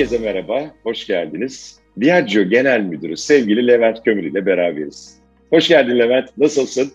Herkese 0.00 0.18
merhaba, 0.18 0.74
hoş 0.82 1.06
geldiniz. 1.06 1.78
Diageo 2.00 2.42
Genel 2.42 2.80
Müdürü 2.80 3.16
sevgili 3.16 3.66
Levent 3.66 4.04
Kömür 4.04 4.24
ile 4.24 4.46
beraberiz. 4.46 5.18
Hoş 5.50 5.68
geldin 5.68 5.98
Levent, 5.98 6.38
nasılsın? 6.38 6.92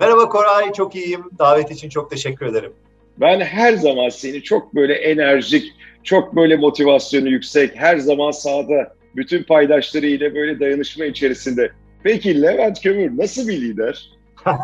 Merhaba 0.00 0.28
Koray, 0.28 0.72
çok 0.72 0.94
iyiyim. 0.96 1.24
Davet 1.38 1.70
için 1.70 1.88
çok 1.88 2.10
teşekkür 2.10 2.46
ederim. 2.46 2.72
Ben 3.16 3.40
her 3.40 3.72
zaman 3.72 4.08
seni 4.08 4.42
çok 4.42 4.74
böyle 4.74 4.94
enerjik, 4.94 5.72
çok 6.02 6.36
böyle 6.36 6.56
motivasyonu 6.56 7.28
yüksek, 7.28 7.70
her 7.74 7.96
zaman 7.96 8.30
sahada 8.30 8.94
bütün 9.16 9.42
paydaşları 9.42 10.06
ile 10.06 10.34
böyle 10.34 10.60
dayanışma 10.60 11.04
içerisinde. 11.04 11.70
Peki 12.02 12.42
Levent 12.42 12.82
Kömür 12.82 13.18
nasıl 13.18 13.48
bir 13.48 13.60
lider? 13.60 14.10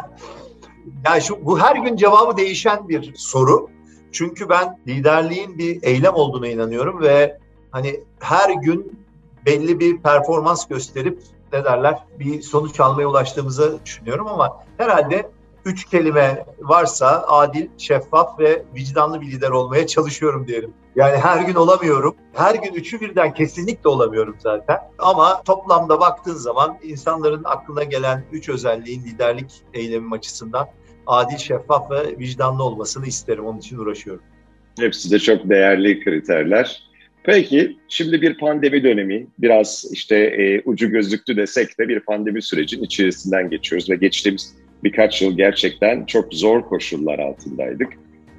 yani 1.07 1.23
şu 1.23 1.47
bu 1.47 1.61
her 1.61 1.77
gün 1.77 1.97
cevabı 1.97 2.37
değişen 2.37 2.89
bir 2.89 3.13
soru. 3.15 3.71
Çünkü 4.13 4.49
ben 4.49 4.79
liderliğin 4.87 5.59
bir 5.59 5.83
eylem 5.83 6.15
olduğuna 6.15 6.49
inanıyorum 6.49 7.03
ve 7.03 7.41
hani 7.71 8.01
her 8.21 8.51
gün 8.51 9.05
belli 9.47 9.81
bir 9.81 9.99
performans 9.99 10.69
gösterip 10.69 11.23
ne 11.53 11.65
derler 11.65 11.99
bir 12.19 12.43
sonuç 12.43 12.81
almaya 12.81 13.09
ulaştığımızı 13.09 13.79
düşünüyorum 13.85 14.27
ama 14.27 14.65
herhalde 14.79 15.31
üç 15.65 15.85
kelime 15.85 16.45
varsa 16.61 17.25
adil, 17.29 17.69
şeffaf 17.79 18.39
ve 18.39 18.63
vicdanlı 18.75 19.21
bir 19.21 19.27
lider 19.27 19.51
olmaya 19.51 19.87
çalışıyorum 19.87 20.47
diyelim. 20.47 20.75
Yani 20.97 21.17
her 21.17 21.43
gün 21.43 21.55
olamıyorum. 21.55 22.15
Her 22.33 22.55
gün 22.55 22.75
üçü 22.75 23.01
birden 23.01 23.35
kesinlikle 23.35 23.89
olamıyorum 23.89 24.37
zaten. 24.39 24.79
Ama 24.99 25.43
toplamda 25.43 26.01
baktığın 26.01 26.35
zaman 26.35 26.79
insanların 26.83 27.43
aklına 27.45 27.85
gelen 27.85 28.25
üç 28.33 28.49
özelliğin 28.49 29.03
liderlik 29.03 29.53
eylemim 29.75 30.13
açısından 30.13 30.69
adil, 31.07 31.37
şeffaf 31.37 31.91
ve 31.91 32.19
vicdanlı 32.19 32.63
olmasını 32.63 33.07
isterim. 33.07 33.47
Onun 33.47 33.59
için 33.59 33.79
uğraşıyorum. 33.79 34.23
Hepsi 34.79 35.11
de 35.11 35.19
çok 35.19 35.49
değerli 35.49 36.05
kriterler. 36.05 36.90
Peki 37.25 37.77
şimdi 37.89 38.23
bir 38.23 38.39
pandemi 38.39 38.85
dönemi 38.85 39.27
biraz 39.39 39.89
işte 39.93 40.17
e, 40.17 40.63
ucu 40.65 40.91
gözüktü 40.91 41.37
desek 41.37 41.79
de 41.79 41.89
bir 41.89 42.01
pandemi 42.01 42.43
sürecin 42.43 42.83
içerisinden 42.83 43.51
geçiyoruz 43.51 43.91
ve 43.91 43.97
geçtiğimiz 43.97 44.55
birkaç 44.85 45.23
yıl 45.23 45.37
gerçekten 45.37 46.05
çok 46.05 46.35
zor 46.35 46.63
koşullar 46.63 47.19
altındaydık. 47.19 47.89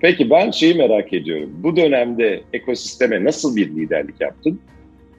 Peki 0.01 0.29
ben 0.29 0.51
şeyi 0.51 0.75
merak 0.75 1.13
ediyorum. 1.13 1.49
Bu 1.53 1.75
dönemde 1.75 2.43
ekosisteme 2.53 3.23
nasıl 3.23 3.55
bir 3.55 3.67
liderlik 3.67 4.21
yaptın? 4.21 4.61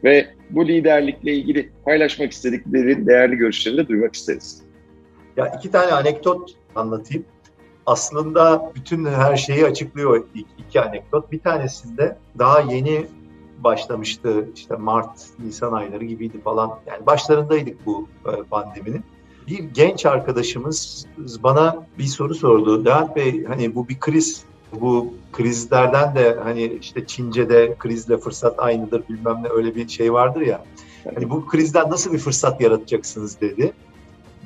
Ve 0.05 0.27
bu 0.51 0.69
liderlikle 0.69 1.33
ilgili 1.33 1.71
paylaşmak 1.85 2.33
istediklerin 2.33 3.07
değerli 3.07 3.37
görüşlerini 3.37 3.79
de 3.79 3.89
duymak 3.89 4.15
isteriz. 4.15 4.63
Ya 5.37 5.53
iki 5.59 5.71
tane 5.71 5.93
anekdot 5.93 6.51
anlatayım. 6.75 7.25
Aslında 7.87 8.73
bütün 8.75 9.05
her 9.05 9.37
şeyi 9.37 9.65
açıklıyor 9.65 10.25
iki, 10.35 10.47
iki 10.59 10.81
anekdot. 10.81 11.33
Bir 11.33 11.39
tanesinde 11.39 12.17
daha 12.39 12.61
yeni 12.61 13.05
başlamıştı 13.65 14.49
işte 14.57 14.77
Mart, 14.77 15.27
Nisan 15.39 15.73
ayları 15.73 16.05
gibiydi 16.05 16.41
falan. 16.41 16.79
Yani 16.87 17.07
başlarındaydık 17.07 17.87
bu 17.87 18.09
e, 18.27 18.43
pandeminin. 18.43 19.05
Bir 19.47 19.59
genç 19.59 20.07
arkadaşımız 20.07 21.07
bana 21.43 21.87
bir 21.99 22.05
soru 22.05 22.35
sordu. 22.35 22.85
Levent 22.85 23.17
Bey 23.17 23.45
hani 23.45 23.75
bu 23.75 23.89
bir 23.89 24.01
kriz. 24.01 24.45
Bu 24.81 25.15
krizlerden 25.33 26.15
de 26.15 26.39
hani 26.43 26.65
işte 26.65 27.07
Çince'de 27.07 27.75
krizle 27.79 28.19
fırsat 28.19 28.59
aynıdır 28.59 29.09
bilmem 29.09 29.43
ne 29.43 29.49
öyle 29.49 29.75
bir 29.75 29.89
şey 29.89 30.13
vardır 30.13 30.41
ya. 30.41 30.65
Hani 31.15 31.31
bu 31.31 31.47
krizden 31.47 31.91
nasıl 31.91 32.13
bir 32.13 32.19
fırsat 32.19 32.61
yaratacaksınız 32.61 33.41
dedi. 33.41 33.73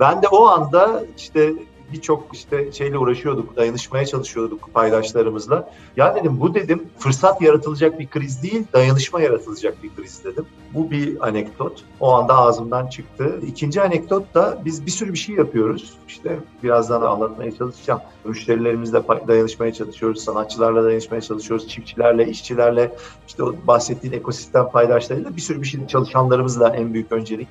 Ben 0.00 0.22
de 0.22 0.28
o 0.28 0.47
anda 0.47 1.05
işte 1.17 1.53
birçok 1.92 2.26
işte 2.32 2.72
şeyle 2.72 2.98
uğraşıyorduk, 2.98 3.56
dayanışmaya 3.56 4.06
çalışıyorduk 4.06 4.74
paydaşlarımızla. 4.74 5.70
Ya 5.96 6.14
dedim 6.14 6.40
bu 6.40 6.54
dedim 6.54 6.82
fırsat 6.98 7.42
yaratılacak 7.42 7.98
bir 7.98 8.06
kriz 8.06 8.42
değil, 8.42 8.64
dayanışma 8.72 9.20
yaratılacak 9.20 9.82
bir 9.82 9.94
kriz 9.96 10.24
dedim. 10.24 10.46
Bu 10.74 10.90
bir 10.90 11.28
anekdot. 11.28 11.84
O 12.00 12.12
anda 12.12 12.36
ağzımdan 12.36 12.86
çıktı. 12.86 13.40
İkinci 13.46 13.82
anekdot 13.82 14.34
da 14.34 14.58
biz 14.64 14.86
bir 14.86 14.90
sürü 14.90 15.12
bir 15.12 15.18
şey 15.18 15.36
yapıyoruz. 15.36 15.94
İşte 16.08 16.38
birazdan 16.62 17.02
anlatmaya 17.02 17.56
çalışacağım. 17.56 18.00
Müşterilerimizle 18.25 19.02
dayanışmaya 19.28 19.72
çalışıyoruz, 19.72 20.25
sanatçılarla 20.25 20.84
dayanışmaya 20.84 21.20
çalışıyoruz, 21.20 21.69
çiftçilerle, 21.69 22.28
işçilerle, 22.28 22.96
işte 23.28 23.42
o 23.42 23.54
bahsettiğin 23.66 24.14
ekosistem 24.14 24.69
paydaşlarıyla 24.69 25.36
bir 25.36 25.41
sürü 25.41 25.62
bir 25.62 25.66
şey 25.66 25.86
çalışanlarımızla 25.86 26.76
en 26.76 26.94
büyük 26.94 27.12
öncelik. 27.12 27.48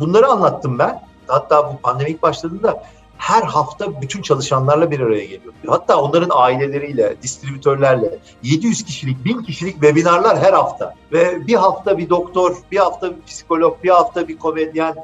Bunları 0.00 0.26
anlattım 0.26 0.78
ben 0.78 1.02
hatta 1.26 1.72
bu 1.72 1.80
pandemik 1.82 2.22
başladığında 2.22 2.82
her 3.22 3.42
hafta 3.42 4.02
bütün 4.02 4.22
çalışanlarla 4.22 4.90
bir 4.90 5.00
araya 5.00 5.24
geliyor. 5.24 5.54
Hatta 5.66 6.02
onların 6.02 6.30
aileleriyle, 6.32 7.16
distribütörlerle 7.22 8.18
700 8.42 8.84
kişilik, 8.84 9.24
1000 9.24 9.42
kişilik 9.42 9.72
webinarlar 9.72 10.38
her 10.38 10.52
hafta. 10.52 10.94
Ve 11.12 11.46
bir 11.46 11.54
hafta 11.54 11.98
bir 11.98 12.10
doktor, 12.10 12.56
bir 12.72 12.76
hafta 12.76 13.16
bir 13.16 13.22
psikolog, 13.22 13.82
bir 13.84 13.90
hafta 13.90 14.28
bir 14.28 14.38
komedyen, 14.38 14.94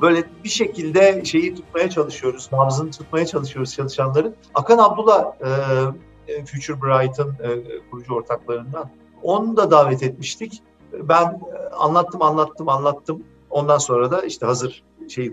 böyle 0.00 0.24
bir 0.44 0.48
şekilde 0.48 1.24
şeyi 1.24 1.54
tutmaya 1.54 1.90
çalışıyoruz, 1.90 2.48
nabzını 2.52 2.90
tutmaya 2.90 3.26
çalışıyoruz 3.26 3.74
çalışanların. 3.74 4.34
Akan 4.54 4.78
Abdullah, 4.78 5.24
e, 6.28 6.44
Future 6.44 6.82
Bright'ın 6.82 7.34
kurucu 7.90 8.14
ortaklarından, 8.14 8.90
onu 9.22 9.56
da 9.56 9.70
davet 9.70 10.02
etmiştik. 10.02 10.62
Ben 10.92 11.40
anlattım, 11.78 12.22
anlattım, 12.22 12.68
anlattım. 12.68 13.22
Ondan 13.50 13.78
sonra 13.78 14.10
da 14.10 14.22
işte 14.22 14.46
hazır 14.46 14.82
şey 15.08 15.26
e, 15.26 15.32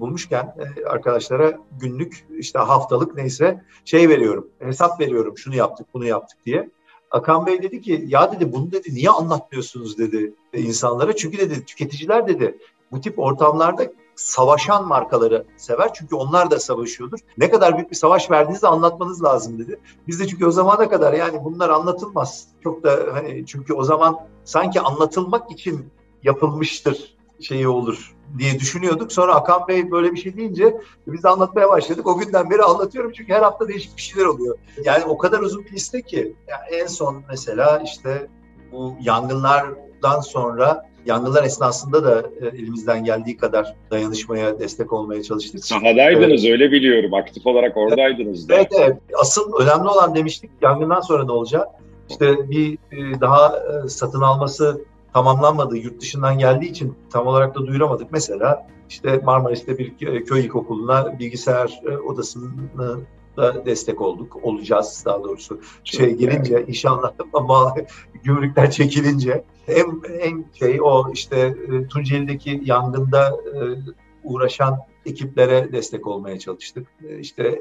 bulmuşken 0.00 0.54
e, 0.58 0.84
arkadaşlara 0.84 1.58
günlük 1.80 2.26
işte 2.38 2.58
haftalık 2.58 3.14
neyse 3.14 3.64
şey 3.84 4.08
veriyorum. 4.08 4.48
Hesap 4.58 5.00
veriyorum. 5.00 5.38
Şunu 5.38 5.54
yaptık, 5.54 5.86
bunu 5.94 6.06
yaptık 6.06 6.38
diye. 6.46 6.70
Akan 7.10 7.46
Bey 7.46 7.62
dedi 7.62 7.80
ki 7.80 8.04
ya 8.08 8.32
dedi 8.32 8.52
bunu 8.52 8.72
dedi 8.72 8.94
niye 8.94 9.10
anlatmıyorsunuz 9.10 9.98
dedi 9.98 10.34
insanlara. 10.52 11.16
Çünkü 11.16 11.38
dedi 11.38 11.64
tüketiciler 11.64 12.28
dedi 12.28 12.58
bu 12.92 13.00
tip 13.00 13.18
ortamlarda 13.18 13.92
savaşan 14.16 14.88
markaları 14.88 15.46
sever. 15.56 15.94
Çünkü 15.94 16.14
onlar 16.14 16.50
da 16.50 16.60
savaşıyordur. 16.60 17.18
Ne 17.38 17.50
kadar 17.50 17.76
büyük 17.76 17.90
bir 17.90 17.96
savaş 17.96 18.30
verdiğinizi 18.30 18.66
anlatmanız 18.66 19.24
lazım 19.24 19.58
dedi. 19.58 19.80
Biz 20.08 20.20
de 20.20 20.26
çünkü 20.26 20.46
o 20.46 20.50
zamana 20.50 20.88
kadar 20.88 21.12
yani 21.12 21.44
bunlar 21.44 21.70
anlatılmaz. 21.70 22.48
Çok 22.62 22.84
da 22.84 22.98
hani 23.12 23.46
çünkü 23.46 23.74
o 23.74 23.84
zaman 23.84 24.18
sanki 24.44 24.80
anlatılmak 24.80 25.50
için 25.50 25.90
yapılmıştır 26.22 27.16
şeyi 27.40 27.68
olur 27.68 28.16
diye 28.38 28.58
düşünüyorduk. 28.58 29.12
Sonra 29.12 29.34
Akan 29.34 29.68
Bey 29.68 29.90
böyle 29.90 30.12
bir 30.12 30.16
şey 30.16 30.36
deyince 30.36 30.76
biz 31.06 31.22
de 31.22 31.28
anlatmaya 31.28 31.68
başladık. 31.68 32.06
O 32.06 32.18
günden 32.18 32.50
beri 32.50 32.62
anlatıyorum 32.62 33.12
çünkü 33.12 33.32
her 33.32 33.42
hafta 33.42 33.68
değişik 33.68 33.96
bir 33.96 34.02
şeyler 34.02 34.26
oluyor. 34.26 34.58
Yani 34.84 35.04
o 35.04 35.18
kadar 35.18 35.40
uzun 35.40 35.64
bir 35.64 35.72
liste 35.72 36.02
ki. 36.02 36.34
Yani 36.48 36.82
en 36.82 36.86
son 36.86 37.22
mesela 37.30 37.82
işte 37.84 38.26
bu 38.72 38.94
yangınlardan 39.00 40.20
sonra 40.20 40.86
yangınlar 41.06 41.44
esnasında 41.44 42.04
da 42.04 42.30
e, 42.40 42.46
elimizden 42.46 43.04
geldiği 43.04 43.36
kadar 43.36 43.74
dayanışmaya 43.90 44.60
destek 44.60 44.92
olmaya 44.92 45.22
çalıştık. 45.22 45.64
Sahadaydınız 45.64 46.44
evet. 46.44 46.52
öyle 46.52 46.70
biliyorum. 46.70 47.14
Aktif 47.14 47.46
olarak 47.46 47.76
oradaydınız 47.76 48.48
da. 48.48 48.54
Evet, 48.54 48.72
evet. 48.78 48.96
Asıl 49.20 49.52
önemli 49.60 49.88
olan 49.88 50.14
demiştik 50.14 50.50
yangından 50.62 51.00
sonra 51.00 51.24
ne 51.24 51.32
olacak? 51.32 51.68
İşte 52.10 52.50
bir 52.50 52.78
e, 52.92 53.20
daha 53.20 53.56
e, 53.56 53.88
satın 53.88 54.20
alması 54.20 54.84
tamamlanmadığı 55.16 55.76
yurt 55.76 56.00
dışından 56.00 56.38
geldiği 56.38 56.70
için 56.70 56.94
tam 57.10 57.26
olarak 57.26 57.54
da 57.54 57.66
duyuramadık. 57.66 58.12
Mesela 58.12 58.66
işte 58.88 59.20
Marmaris'te 59.24 59.78
bir 59.78 59.96
köy 60.24 60.44
ilkokuluna 60.44 61.18
bilgisayar 61.18 61.80
e, 61.86 61.98
odasını 61.98 62.50
da 63.36 63.66
destek 63.66 64.00
olduk. 64.00 64.36
Olacağız 64.42 65.02
daha 65.06 65.24
doğrusu. 65.24 65.60
Şey 65.84 66.14
gelince 66.14 66.64
inşallah 66.68 67.12
ama 67.32 67.74
gümrükten 68.24 68.70
çekilince 68.70 69.44
en, 69.68 70.02
en 70.20 70.44
şey 70.58 70.78
o 70.82 71.12
işte 71.12 71.54
e, 71.72 71.88
Tunceli'deki 71.88 72.62
yangında 72.64 73.28
e, 73.28 73.60
uğraşan 74.24 74.78
ekiplere 75.06 75.72
destek 75.72 76.06
olmaya 76.06 76.38
çalıştık. 76.38 76.86
İşte 77.20 77.60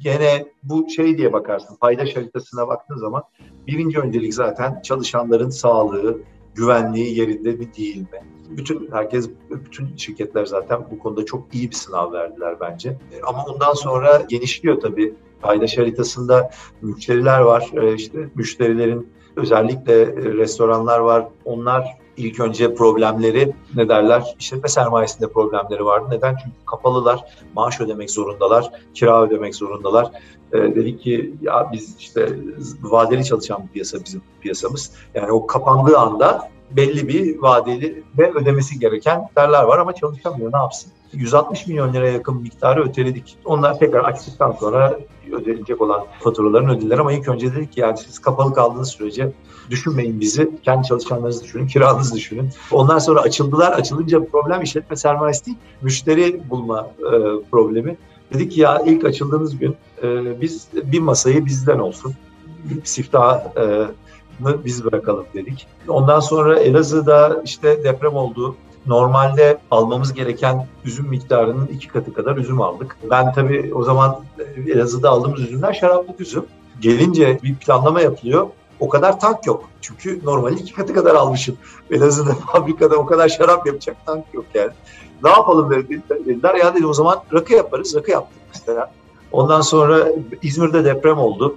gene 0.00 0.46
bu 0.62 0.90
şey 0.90 1.18
diye 1.18 1.32
bakarsın, 1.32 1.76
paydaş 1.76 2.16
haritasına 2.16 2.68
baktığın 2.68 2.96
zaman 2.96 3.22
birinci 3.66 3.98
öncelik 3.98 4.34
zaten 4.34 4.82
çalışanların 4.82 5.50
sağlığı, 5.50 6.18
güvenliği 6.58 7.18
yerinde 7.18 7.52
mi 7.52 7.74
değil 7.78 7.96
mi? 7.98 8.06
Bütün 8.50 8.88
herkes, 8.92 9.30
bütün 9.50 9.96
şirketler 9.96 10.46
zaten 10.46 10.86
bu 10.90 10.98
konuda 10.98 11.24
çok 11.24 11.54
iyi 11.54 11.70
bir 11.70 11.74
sınav 11.74 12.12
verdiler 12.12 12.60
bence. 12.60 12.88
E, 12.88 13.22
ama 13.26 13.44
ondan 13.44 13.72
sonra 13.72 14.26
genişliyor 14.28 14.80
tabii. 14.80 15.14
Paydaş 15.40 15.78
haritasında 15.78 16.50
müşteriler 16.82 17.40
var. 17.40 17.70
E, 17.82 17.94
işte 17.94 18.28
müşterilerin 18.34 19.08
özellikle 19.38 20.02
e, 20.02 20.14
restoranlar 20.14 20.98
var. 20.98 21.28
Onlar 21.44 21.98
ilk 22.16 22.40
önce 22.40 22.74
problemleri 22.74 23.52
ne 23.76 23.88
derler 23.88 24.22
işletme 24.38 24.68
sermayesinde 24.68 25.32
problemleri 25.32 25.84
vardı. 25.84 26.06
Neden? 26.10 26.36
Çünkü 26.36 26.56
kapalılar, 26.66 27.24
maaş 27.54 27.80
ödemek 27.80 28.10
zorundalar, 28.10 28.70
kira 28.94 29.22
ödemek 29.22 29.54
zorundalar. 29.54 30.10
E, 30.52 30.58
dedik 30.58 31.00
ki 31.00 31.34
ya 31.42 31.70
biz 31.72 31.96
işte 31.98 32.28
vadeli 32.82 33.24
çalışan 33.24 33.62
bir 33.62 33.68
piyasa 33.68 33.98
bizim 34.04 34.22
piyasamız. 34.40 34.92
Yani 35.14 35.32
o 35.32 35.46
kapandığı 35.46 35.98
anda 35.98 36.50
belli 36.70 37.08
bir 37.08 37.38
vadeli 37.38 38.02
ve 38.18 38.32
ödemesi 38.32 38.78
gereken 38.78 39.20
miktarlar 39.20 39.64
var 39.64 39.78
ama 39.78 39.92
çalışamıyor 39.94 40.52
ne 40.52 40.56
yapsın? 40.56 40.92
160 41.12 41.66
milyon 41.66 41.92
liraya 41.92 42.12
yakın 42.12 42.36
miktarı 42.36 42.88
öteledik. 42.88 43.36
Onlar 43.44 43.78
tekrar 43.78 44.04
açtıktan 44.04 44.52
sonra 44.52 44.98
ödenecek 45.32 45.80
olan 45.80 46.04
faturaların 46.20 46.70
ödediler 46.70 46.98
ama 46.98 47.12
ilk 47.12 47.28
önce 47.28 47.54
dedik 47.54 47.72
ki 47.72 47.80
yani 47.80 47.98
siz 47.98 48.18
kapalı 48.18 48.54
kaldığınız 48.54 48.88
sürece 48.88 49.32
düşünmeyin 49.70 50.20
bizi. 50.20 50.50
Kendi 50.62 50.86
çalışanlarınızı 50.86 51.44
düşünün, 51.44 51.66
kiranızı 51.66 52.16
düşünün. 52.16 52.50
Ondan 52.72 52.98
sonra 52.98 53.20
açıldılar. 53.20 53.72
Açılınca 53.72 54.24
problem 54.24 54.62
işletme 54.62 54.96
sermayesi 54.96 55.46
değil, 55.46 55.58
müşteri 55.82 56.50
bulma 56.50 56.90
e, 56.98 57.16
problemi. 57.50 57.96
Dedik 58.34 58.52
ki 58.52 58.60
ya 58.60 58.82
ilk 58.86 59.04
açıldığınız 59.04 59.58
gün 59.58 59.76
e, 60.02 60.40
biz 60.40 60.68
bir 60.74 61.00
masayı 61.00 61.46
bizden 61.46 61.78
olsun. 61.78 62.14
Siftahı 62.84 63.60
e, 63.60 63.64
biz 64.40 64.84
bırakalım 64.84 65.26
dedik. 65.34 65.66
Ondan 65.88 66.20
sonra 66.20 66.60
Elazığ'da 66.60 67.42
işte 67.44 67.84
deprem 67.84 68.14
oldu. 68.14 68.56
Normalde 68.86 69.58
almamız 69.70 70.12
gereken 70.12 70.66
üzüm 70.84 71.08
miktarının 71.08 71.66
iki 71.66 71.88
katı 71.88 72.12
kadar 72.12 72.36
üzüm 72.36 72.60
aldık. 72.60 72.96
Ben 73.10 73.32
tabii 73.32 73.72
o 73.74 73.84
zaman 73.84 74.20
Elazığ'da 74.66 75.10
aldığımız 75.10 75.40
üzümler 75.40 75.72
şaraplık 75.72 76.20
üzüm. 76.20 76.44
Gelince 76.80 77.38
bir 77.42 77.54
planlama 77.54 78.00
yapılıyor. 78.00 78.46
O 78.80 78.88
kadar 78.88 79.20
tank 79.20 79.46
yok. 79.46 79.64
Çünkü 79.80 80.20
normalde 80.24 80.60
iki 80.60 80.74
katı 80.74 80.94
kadar 80.94 81.14
almışım. 81.14 81.56
Elazığ'da 81.90 82.34
fabrikada 82.34 82.96
o 82.96 83.06
kadar 83.06 83.28
şarap 83.28 83.66
yapacak 83.66 83.96
tank 84.06 84.24
yok 84.32 84.44
yani. 84.54 84.70
Ne 85.24 85.30
yapalım 85.30 85.70
dediler. 85.70 86.54
Ya 86.54 86.74
dedim 86.74 86.88
o 86.88 86.94
zaman 86.94 87.22
rakı 87.32 87.54
yaparız. 87.54 87.96
Rakı 87.96 88.10
yaptık 88.10 88.42
mesela. 88.54 88.92
Ondan 89.32 89.60
sonra 89.60 90.08
İzmir'de 90.42 90.84
deprem 90.84 91.18
oldu. 91.18 91.56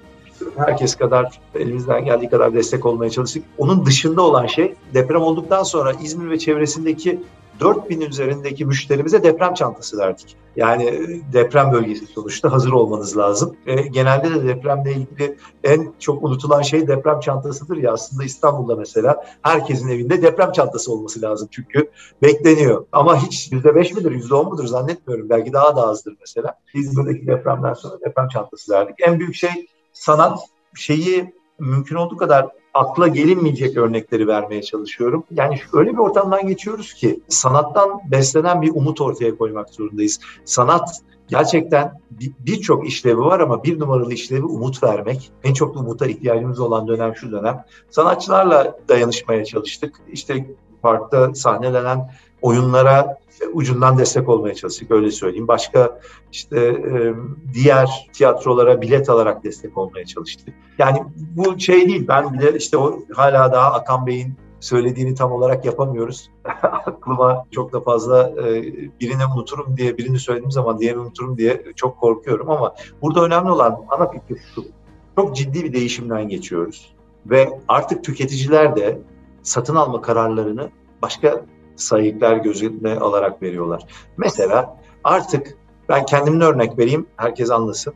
Herkes 0.58 0.96
kadar 0.96 1.40
elimizden 1.56 2.06
geldiği 2.06 2.30
kadar 2.30 2.54
destek 2.54 2.86
olmaya 2.86 3.10
çalıştık. 3.10 3.44
Onun 3.58 3.86
dışında 3.86 4.22
olan 4.22 4.48
şey 4.48 4.76
deprem 4.94 5.22
olduktan 5.22 5.64
sonra 5.64 5.94
İzmir 5.94 6.30
ve 6.30 6.40
çevresindeki 6.40 7.20
4000 7.62 8.02
üzerindeki 8.02 8.66
müşterimize 8.66 9.24
deprem 9.24 9.54
çantası 9.54 9.98
verdik. 9.98 10.36
Yani 10.56 10.84
e, 10.84 11.34
deprem 11.34 11.72
bölgesi 11.72 12.06
sonuçta 12.06 12.52
hazır 12.52 12.72
olmanız 12.72 13.18
lazım. 13.18 13.56
E, 13.66 13.82
genelde 13.82 14.32
de 14.32 14.48
depremle 14.48 14.92
ilgili 14.92 15.38
en 15.64 15.94
çok 16.00 16.24
unutulan 16.24 16.62
şey 16.62 16.88
deprem 16.88 17.20
çantasıdır 17.20 17.78
ya 17.78 17.94
aslında 17.94 18.24
İstanbul'da 18.24 18.76
mesela 18.76 19.26
herkesin 19.42 19.90
evinde 19.90 20.22
deprem 20.22 20.52
çantası 20.52 20.94
olması 20.94 21.22
lazım 21.22 21.48
çünkü 21.52 21.90
bekleniyor. 22.24 22.86
Ama 22.92 23.24
hiç 23.24 23.52
%5 23.52 23.96
midir 23.96 24.12
%10 24.12 24.50
mudur 24.50 24.66
zannetmiyorum. 24.66 25.30
Belki 25.30 25.54
daha 25.54 25.76
da 25.76 25.88
azdır 25.88 26.16
mesela. 26.20 26.56
İzmir'deki 26.74 27.28
depremden 27.28 27.74
sonra 27.74 28.00
deprem 28.06 28.28
çantası 28.28 28.74
verdik. 28.74 28.96
En 29.08 29.20
büyük 29.20 29.36
şey 29.36 29.68
sanat 29.94 30.40
şeyi 30.76 31.34
mümkün 31.60 31.96
olduğu 31.96 32.18
kadar 32.18 32.48
akla 32.74 33.08
gelinmeyecek 33.08 33.78
örnekleri 33.78 34.28
vermeye 34.28 34.62
çalışıyorum. 34.62 35.24
Yani 35.32 35.60
öyle 35.74 35.92
bir 35.92 35.98
ortamdan 35.98 36.48
geçiyoruz 36.48 36.94
ki 36.94 37.20
sanattan 37.28 38.02
beslenen 38.12 38.62
bir 38.62 38.72
umut 38.76 39.02
ortaya 39.02 39.38
koymak 39.38 39.70
zorundayız. 39.70 40.20
Sanat 40.46 41.02
gerçekten 41.28 42.02
birçok 42.40 42.88
işlevi 42.88 43.20
var 43.20 43.40
ama 43.40 43.64
bir 43.64 43.80
numaralı 43.80 44.14
işlevi 44.14 44.44
umut 44.44 44.84
vermek. 44.84 45.32
En 45.44 45.54
çok 45.54 45.76
da 45.76 45.80
umuta 45.80 46.08
ihtiyacımız 46.08 46.60
olan 46.60 46.88
dönem 46.88 47.16
şu 47.16 47.32
dönem. 47.32 47.66
Sanatçılarla 47.90 48.78
dayanışmaya 48.90 49.46
çalıştık. 49.46 50.02
İşte 50.12 50.46
parkta 50.82 51.36
sahnelenen 51.36 52.12
oyunlara 52.42 53.18
ucundan 53.54 53.98
destek 53.98 54.30
olmaya 54.30 54.56
çalıştık 54.56 54.92
öyle 54.92 55.12
söyleyeyim. 55.12 55.48
Başka 55.48 56.00
işte 56.32 56.60
e, 56.60 57.14
diğer 57.54 58.10
tiyatrolara 58.14 58.82
bilet 58.82 59.10
alarak 59.10 59.44
destek 59.44 59.78
olmaya 59.78 60.06
çalıştık. 60.06 60.56
Yani 60.78 61.04
bu 61.36 61.60
şey 61.60 61.88
değil 61.88 62.08
ben 62.08 62.34
bile 62.34 62.58
işte 62.58 62.78
o 62.78 63.00
hala 63.14 63.54
daha 63.54 63.74
Akan 63.74 64.08
Bey'in 64.08 64.34
söylediğini 64.60 65.16
tam 65.16 65.32
olarak 65.32 65.66
yapamıyoruz. 65.66 66.30
Aklıma 66.64 67.46
çok 67.52 67.74
da 67.74 67.82
fazla 67.82 68.30
e, 68.30 68.64
birini 69.00 69.26
unuturum 69.36 69.78
diye, 69.78 69.98
birini 69.98 70.20
söylediğim 70.20 70.52
zaman 70.52 70.80
diğerini 70.80 71.02
unuturum 71.02 71.38
diye 71.38 71.64
çok 71.76 72.00
korkuyorum 72.00 72.50
ama 72.50 72.76
burada 73.02 73.26
önemli 73.26 73.52
olan 73.52 73.86
ana 73.90 74.12
fikir 74.12 74.42
şu. 74.56 74.66
Çok 75.16 75.36
ciddi 75.36 75.64
bir 75.64 75.74
değişimden 75.74 76.30
geçiyoruz. 76.30 76.94
Ve 77.26 77.60
artık 77.68 78.04
tüketiciler 78.04 78.76
de 78.76 79.00
satın 79.44 79.76
alma 79.76 80.02
kararlarını 80.02 80.70
başka 81.02 81.46
sayıklar 81.76 82.38
gözüne 82.38 83.00
alarak 83.00 83.42
veriyorlar. 83.42 83.86
Mesela 84.18 84.78
artık 85.04 85.58
ben 85.90 86.06
kendimden 86.06 86.54
örnek 86.54 86.78
vereyim, 86.80 87.08
herkes 87.18 87.52
anlasın. 87.52 87.94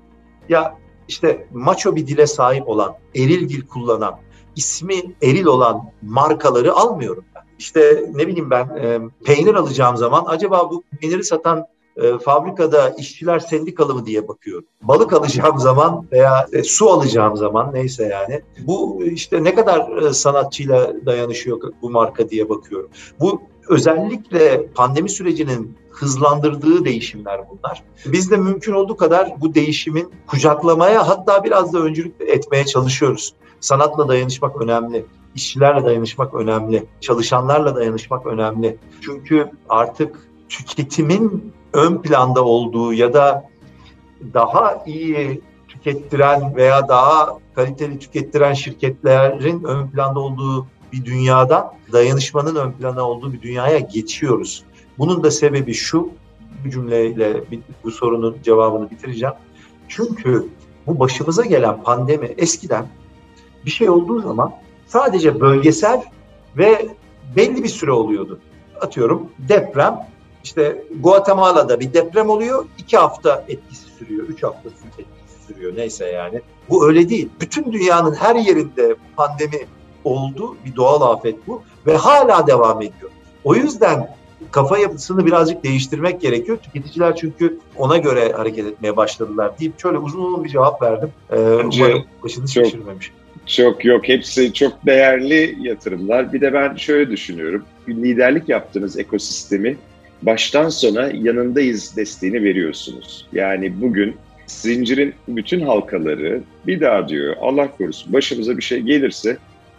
Ya 0.50 0.78
işte 1.08 1.48
maço 1.54 1.96
bir 1.96 2.08
dile 2.08 2.28
sahip 2.28 2.70
olan, 2.70 2.96
eril 3.16 3.50
dil 3.50 3.68
kullanan, 3.68 4.20
ismi 4.56 4.96
eril 5.22 5.46
olan 5.46 5.92
markaları 6.02 6.74
almıyorum. 6.74 7.26
İşte 7.60 8.10
ne 8.14 8.28
bileyim 8.28 8.50
ben 8.50 8.66
e, 8.66 9.00
peynir 9.26 9.56
alacağım 9.56 9.98
zaman 9.98 10.26
acaba 10.28 10.70
bu 10.72 10.84
peyniri 11.02 11.24
satan 11.24 11.66
e, 11.98 12.18
fabrikada 12.18 12.90
işçiler 12.90 13.40
sendikalı 13.40 13.96
mı 13.96 14.06
diye 14.06 14.28
bakıyorum. 14.28 14.66
Balık 14.82 15.14
alacağım 15.14 15.60
zaman 15.60 16.08
veya 16.12 16.48
e, 16.54 16.64
su 16.64 16.90
alacağım 16.90 17.38
zaman 17.38 17.74
neyse 17.74 18.04
yani 18.04 18.42
bu 18.68 19.04
işte 19.04 19.44
ne 19.44 19.56
kadar 19.56 20.02
e, 20.02 20.14
sanatçıyla 20.14 21.06
dayanışıyor 21.06 21.74
bu 21.82 21.90
marka 21.90 22.30
diye 22.30 22.50
bakıyorum. 22.50 22.90
Bu 23.20 23.42
özellikle 23.70 24.68
pandemi 24.68 25.10
sürecinin 25.10 25.78
hızlandırdığı 25.90 26.86
değişimler 26.86 27.42
bunlar. 27.50 27.84
Biz 28.06 28.32
de 28.32 28.38
mümkün 28.38 28.74
olduğu 28.74 28.98
kadar 28.98 29.42
bu 29.42 29.54
değişimin 29.54 30.12
kucaklamaya 30.28 31.08
hatta 31.08 31.44
biraz 31.44 31.74
da 31.74 31.80
öncülük 31.80 32.22
etmeye 32.22 32.66
çalışıyoruz. 32.66 33.34
Sanatla 33.60 34.08
dayanışmak 34.08 34.62
önemli. 34.62 35.06
işçilerle 35.36 35.86
dayanışmak 35.86 36.34
önemli. 36.34 36.86
Çalışanlarla 37.02 37.76
dayanışmak 37.76 38.26
önemli. 38.26 38.78
Çünkü 39.02 39.52
artık 39.70 40.30
tüketimin 40.50 41.54
ön 41.76 42.02
planda 42.02 42.44
olduğu 42.44 42.94
ya 42.94 43.14
da 43.14 43.50
daha 44.34 44.84
iyi 44.86 45.42
tükettiren 45.68 46.56
veya 46.56 46.88
daha 46.88 47.38
kaliteli 47.56 48.00
tükettiren 48.00 48.54
şirketlerin 48.54 49.64
ön 49.64 49.88
planda 49.88 50.20
olduğu 50.20 50.68
bir 50.94 51.06
dünyadan 51.06 51.74
dayanışmanın 51.94 52.56
ön 52.56 52.72
plana 52.72 53.04
olduğu 53.04 53.34
bir 53.34 53.42
dünyaya 53.42 53.80
geçiyoruz. 53.80 54.64
Bunun 54.98 55.24
da 55.24 55.32
sebebi 55.32 55.74
şu, 55.74 56.10
bu 56.66 56.70
cümleyle 56.70 57.44
bu 57.84 57.92
sorunun 57.92 58.38
cevabını 58.44 58.92
bitireceğim. 58.92 59.36
Çünkü 59.88 60.48
bu 60.88 61.00
başımıza 61.00 61.46
gelen 61.46 61.84
pandemi 61.84 62.26
eskiden 62.38 62.88
bir 63.66 63.72
şey 63.72 63.90
olduğu 63.90 64.22
zaman 64.22 64.54
sadece 64.88 65.40
bölgesel 65.40 66.04
ve 66.58 66.88
belli 67.36 67.64
bir 67.64 67.70
süre 67.70 67.92
oluyordu. 67.92 68.40
Atıyorum 68.82 69.30
deprem, 69.40 70.08
işte 70.46 70.84
Guatemala'da 71.00 71.80
bir 71.80 71.94
deprem 71.94 72.30
oluyor, 72.30 72.66
iki 72.78 72.98
hafta 72.98 73.46
etkisi 73.48 73.90
sürüyor, 73.98 74.24
üç 74.24 74.44
hafta 74.44 74.70
etkisi 74.70 75.48
sürüyor 75.48 75.76
neyse 75.76 76.06
yani. 76.08 76.42
Bu 76.70 76.88
öyle 76.88 77.10
değil. 77.10 77.30
Bütün 77.42 77.72
dünyanın 77.72 78.16
her 78.16 78.36
yerinde 78.36 78.96
pandemi 79.16 79.66
oldu. 80.04 80.56
Bir 80.66 80.76
doğal 80.76 81.02
afet 81.02 81.48
bu 81.48 81.62
ve 81.88 81.96
hala 81.96 82.48
devam 82.48 82.82
ediyor. 82.82 83.12
O 83.44 83.56
yüzden 83.56 84.16
kafa 84.52 84.78
yapısını 84.78 85.26
birazcık 85.26 85.64
değiştirmek 85.64 86.22
gerekiyor. 86.22 86.58
Tüketiciler 86.58 87.16
çünkü 87.16 87.60
ona 87.78 87.98
göre 87.98 88.32
hareket 88.32 88.66
etmeye 88.66 88.98
başladılar 88.98 89.60
deyip 89.60 89.80
şöyle 89.80 89.98
uzun 89.98 90.24
uzun 90.24 90.44
bir 90.44 90.50
cevap 90.50 90.82
verdim. 90.82 91.10
Ee, 91.32 91.36
umarım 91.40 92.04
başını 92.24 92.48
çok, 92.48 92.66
şişirmemiş. 92.66 93.12
Çok 93.46 93.86
yok. 93.86 94.08
Hepsi 94.08 94.54
çok 94.54 94.86
değerli 94.86 95.58
yatırımlar. 95.62 96.34
Bir 96.34 96.42
de 96.42 96.54
ben 96.54 96.76
şöyle 96.76 97.12
düşünüyorum. 97.12 97.64
Liderlik 97.90 98.50
yaptığınız 98.50 98.98
ekosistemi 98.98 99.78
baştan 100.22 100.70
sona 100.70 101.12
yanındayız 101.14 101.98
desteğini 101.98 102.44
veriyorsunuz. 102.44 103.28
Yani 103.34 103.82
bugün 103.82 104.16
zincirin 104.48 105.14
bütün 105.28 105.62
halkaları 105.62 106.42
bir 106.68 106.82
daha 106.82 107.10
diyor 107.10 107.36
Allah 107.42 107.72
korusun 107.72 108.14
başımıza 108.14 108.58
bir 108.58 108.62
şey 108.62 108.80
gelirse 108.80 109.38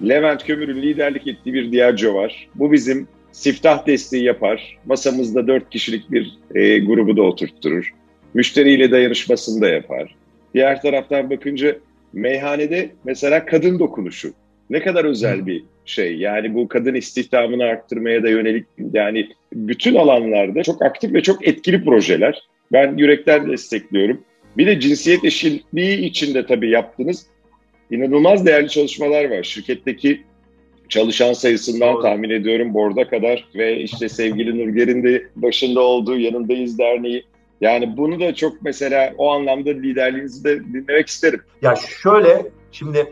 Levent 0.09 0.45
Kömür'ün 0.45 0.83
liderlik 0.83 1.27
ettiği 1.27 1.55
bir 1.55 1.73
Diageo 1.73 2.15
var. 2.15 2.49
Bu 2.55 2.73
bizim 2.73 3.09
siftah 3.33 3.87
desteği 3.87 4.25
yapar. 4.25 4.79
Masamızda 4.87 5.47
dört 5.47 5.71
kişilik 5.71 6.11
bir 6.11 6.39
e, 6.55 6.79
grubu 6.79 7.17
da 7.17 7.23
oturtturur. 7.23 7.95
Müşteriyle 8.35 8.91
dayanışmasını 8.91 9.61
da 9.61 9.69
yapar. 9.69 10.15
Diğer 10.55 10.83
taraftan 10.83 11.31
bakınca 11.31 11.77
meyhanede 12.13 12.91
mesela 13.05 13.47
kadın 13.47 13.79
dokunuşu. 13.79 14.33
Ne 14.71 14.83
kadar 14.83 15.05
özel 15.05 15.47
bir 15.47 15.65
şey. 15.85 16.17
Yani 16.17 16.55
bu 16.55 16.69
kadın 16.69 16.95
istihdamını 16.95 17.65
arttırmaya 17.65 18.23
da 18.23 18.29
yönelik 18.29 18.67
yani 18.93 19.29
bütün 19.53 19.95
alanlarda 19.95 20.63
çok 20.63 20.83
aktif 20.83 21.15
ve 21.15 21.23
çok 21.23 21.49
etkili 21.49 21.85
projeler. 21.85 22.43
Ben 22.73 22.97
yürekten 22.97 23.51
destekliyorum. 23.51 24.21
Bir 24.57 24.67
de 24.67 24.81
cinsiyet 24.81 25.25
eşitliği 25.25 25.99
içinde 25.99 26.47
tabii 26.47 26.71
yaptınız 26.71 27.27
inanılmaz 27.91 28.47
değerli 28.47 28.69
çalışmalar 28.69 29.31
var. 29.31 29.43
Şirketteki 29.43 30.23
çalışan 30.89 31.33
sayısından 31.33 31.95
Doğru. 31.95 32.03
tahmin 32.03 32.31
ediyorum 32.31 32.75
borda 32.75 33.09
kadar 33.09 33.49
ve 33.55 33.81
işte 33.81 34.09
sevgili 34.09 34.59
Nurger'in 34.59 35.03
de 35.03 35.27
başında 35.37 35.81
olduğu 35.81 36.19
Yanındayız 36.19 36.79
Derneği. 36.79 37.25
Yani 37.61 37.97
bunu 37.97 38.21
da 38.21 38.35
çok 38.35 38.63
mesela 38.63 39.15
o 39.19 39.31
anlamda 39.31 39.71
liderliğinizi 39.71 40.45
de 40.45 40.65
dinlemek 40.65 41.07
isterim. 41.07 41.41
Ya 41.63 41.75
şöyle 42.03 42.47
şimdi 42.73 43.07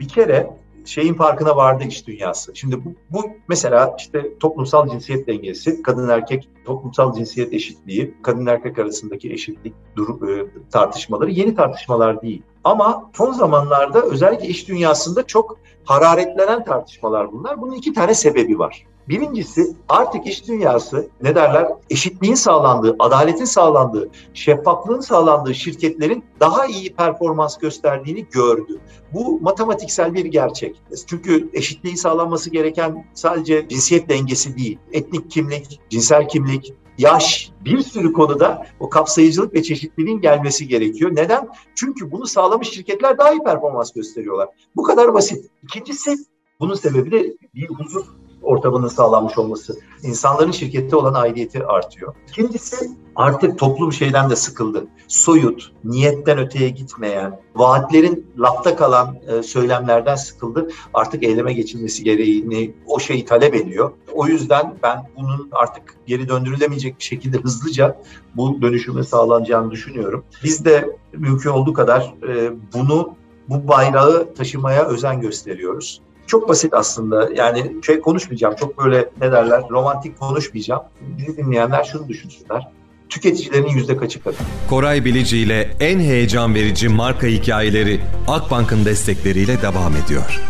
bir 0.00 0.08
kere 0.08 0.46
şeyin 0.88 1.14
farkına 1.14 1.56
vardı 1.56 1.84
iş 1.88 2.06
dünyası. 2.06 2.56
Şimdi 2.56 2.84
bu, 2.84 2.94
bu 3.10 3.24
mesela 3.48 3.96
işte 3.98 4.38
toplumsal 4.40 4.88
cinsiyet 4.88 5.26
dengesi, 5.26 5.82
kadın 5.82 6.08
erkek 6.08 6.48
toplumsal 6.64 7.14
cinsiyet 7.14 7.52
eşitliği, 7.52 8.14
kadın 8.22 8.46
erkek 8.46 8.78
arasındaki 8.78 9.32
eşitlik 9.32 9.74
dur, 9.96 10.28
e, 10.28 10.46
tartışmaları 10.70 11.30
yeni 11.30 11.54
tartışmalar 11.54 12.22
değil. 12.22 12.42
Ama 12.64 13.10
son 13.14 13.32
zamanlarda 13.32 14.02
özellikle 14.02 14.48
iş 14.48 14.68
dünyasında 14.68 15.26
çok 15.26 15.58
hararetlenen 15.84 16.64
tartışmalar 16.64 17.32
bunlar. 17.32 17.60
Bunun 17.60 17.74
iki 17.74 17.92
tane 17.92 18.14
sebebi 18.14 18.58
var. 18.58 18.86
Birincisi 19.08 19.76
artık 19.88 20.26
iş 20.26 20.48
dünyası 20.48 21.08
ne 21.22 21.34
derler 21.34 21.68
eşitliğin 21.90 22.34
sağlandığı, 22.34 22.96
adaletin 22.98 23.44
sağlandığı, 23.44 24.08
şeffaflığın 24.34 25.00
sağlandığı 25.00 25.54
şirketlerin 25.54 26.24
daha 26.40 26.66
iyi 26.66 26.94
performans 26.94 27.58
gösterdiğini 27.58 28.26
gördü. 28.30 28.80
Bu 29.12 29.40
matematiksel 29.40 30.14
bir 30.14 30.24
gerçek. 30.24 30.82
Çünkü 31.06 31.50
eşitliğin 31.52 31.96
sağlanması 31.96 32.50
gereken 32.50 33.06
sadece 33.14 33.68
cinsiyet 33.68 34.08
dengesi 34.08 34.58
değil, 34.58 34.78
etnik 34.92 35.30
kimlik, 35.30 35.80
cinsel 35.90 36.28
kimlik, 36.28 36.74
yaş 36.98 37.50
bir 37.64 37.80
sürü 37.80 38.12
konuda 38.12 38.66
o 38.80 38.88
kapsayıcılık 38.88 39.54
ve 39.54 39.62
çeşitliliğin 39.62 40.20
gelmesi 40.20 40.68
gerekiyor. 40.68 41.10
Neden? 41.14 41.48
Çünkü 41.74 42.12
bunu 42.12 42.26
sağlamış 42.26 42.70
şirketler 42.70 43.18
daha 43.18 43.32
iyi 43.32 43.40
performans 43.40 43.92
gösteriyorlar. 43.92 44.48
Bu 44.76 44.82
kadar 44.82 45.14
basit. 45.14 45.50
İkincisi 45.62 46.16
bunun 46.60 46.74
sebebi 46.74 47.10
de 47.10 47.36
bir 47.54 47.68
huzur 47.68 48.06
ortamının 48.48 48.88
sağlanmış 48.88 49.38
olması. 49.38 49.78
İnsanların 50.02 50.50
şirkette 50.50 50.96
olan 50.96 51.14
aidiyeti 51.14 51.66
artıyor. 51.66 52.14
İkincisi 52.28 52.90
artık 53.16 53.58
toplum 53.58 53.92
şeyden 53.92 54.30
de 54.30 54.36
sıkıldı. 54.36 54.86
Soyut, 55.08 55.72
niyetten 55.84 56.38
öteye 56.38 56.68
gitmeyen, 56.68 57.40
vaatlerin 57.54 58.26
lafta 58.38 58.76
kalan 58.76 59.16
e, 59.26 59.42
söylemlerden 59.42 60.14
sıkıldı. 60.14 60.68
Artık 60.94 61.22
eyleme 61.22 61.52
geçilmesi 61.52 62.04
gereğini 62.04 62.74
o 62.86 63.00
şeyi 63.00 63.24
talep 63.24 63.54
ediyor. 63.54 63.92
O 64.14 64.26
yüzden 64.26 64.74
ben 64.82 65.10
bunun 65.16 65.48
artık 65.52 65.96
geri 66.06 66.28
döndürülemeyecek 66.28 66.98
bir 66.98 67.04
şekilde 67.04 67.38
hızlıca 67.38 68.00
bu 68.36 68.62
dönüşümün 68.62 69.02
sağlanacağını 69.02 69.70
düşünüyorum. 69.70 70.24
Biz 70.44 70.64
de 70.64 70.96
mümkün 71.12 71.50
olduğu 71.50 71.72
kadar 71.72 72.14
e, 72.28 72.52
bunu 72.74 73.14
bu 73.48 73.68
bayrağı 73.68 74.34
taşımaya 74.34 74.84
özen 74.86 75.20
gösteriyoruz. 75.20 76.00
Çok 76.28 76.48
basit 76.48 76.74
aslında. 76.74 77.30
Yani 77.34 77.72
şey 77.86 78.00
konuşmayacağım. 78.00 78.54
Çok 78.56 78.78
böyle 78.78 79.08
ne 79.20 79.32
derler 79.32 79.62
romantik 79.70 80.18
konuşmayacağım. 80.18 80.82
Bizi 81.00 81.36
dinleyenler 81.36 81.84
şunu 81.84 82.08
düşünsünler. 82.08 82.68
Tüketicilerin 83.08 83.68
yüzde 83.68 83.96
kaçı 83.96 84.22
kadın? 84.22 84.38
Koray 84.70 85.04
Bilici 85.04 85.38
ile 85.38 85.70
en 85.80 86.00
heyecan 86.00 86.54
verici 86.54 86.88
marka 86.88 87.26
hikayeleri 87.26 88.00
Akbank'ın 88.28 88.84
destekleriyle 88.84 89.62
devam 89.62 89.92
ediyor. 89.96 90.40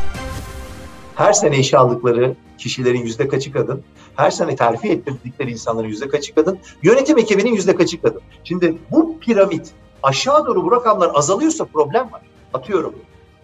Her 1.15 1.33
sene 1.33 1.59
işe 1.59 1.79
aldıkları 1.79 2.37
kişilerin 2.59 3.03
yüzde 3.03 3.29
kaçı 3.29 3.53
kadın? 3.53 3.83
Her 4.17 4.31
sene 4.31 4.57
terfi 4.57 4.89
ettirdikleri 4.89 5.51
insanların 5.51 5.89
yüzde 5.89 6.09
kaçı 6.09 6.35
kadın? 6.35 6.59
Yönetim 6.83 7.19
ekibinin 7.19 7.55
yüzde 7.55 7.77
kaçı 7.77 8.03
kadın? 8.03 8.21
Şimdi 8.45 8.79
bu 8.91 9.19
piramit 9.19 9.71
aşağı 10.03 10.47
doğru 10.47 10.65
bu 10.65 10.73
rakamlar 10.73 11.11
azalıyorsa 11.15 11.65
problem 11.65 12.13
var. 12.13 12.21
Atıyorum. 12.55 12.95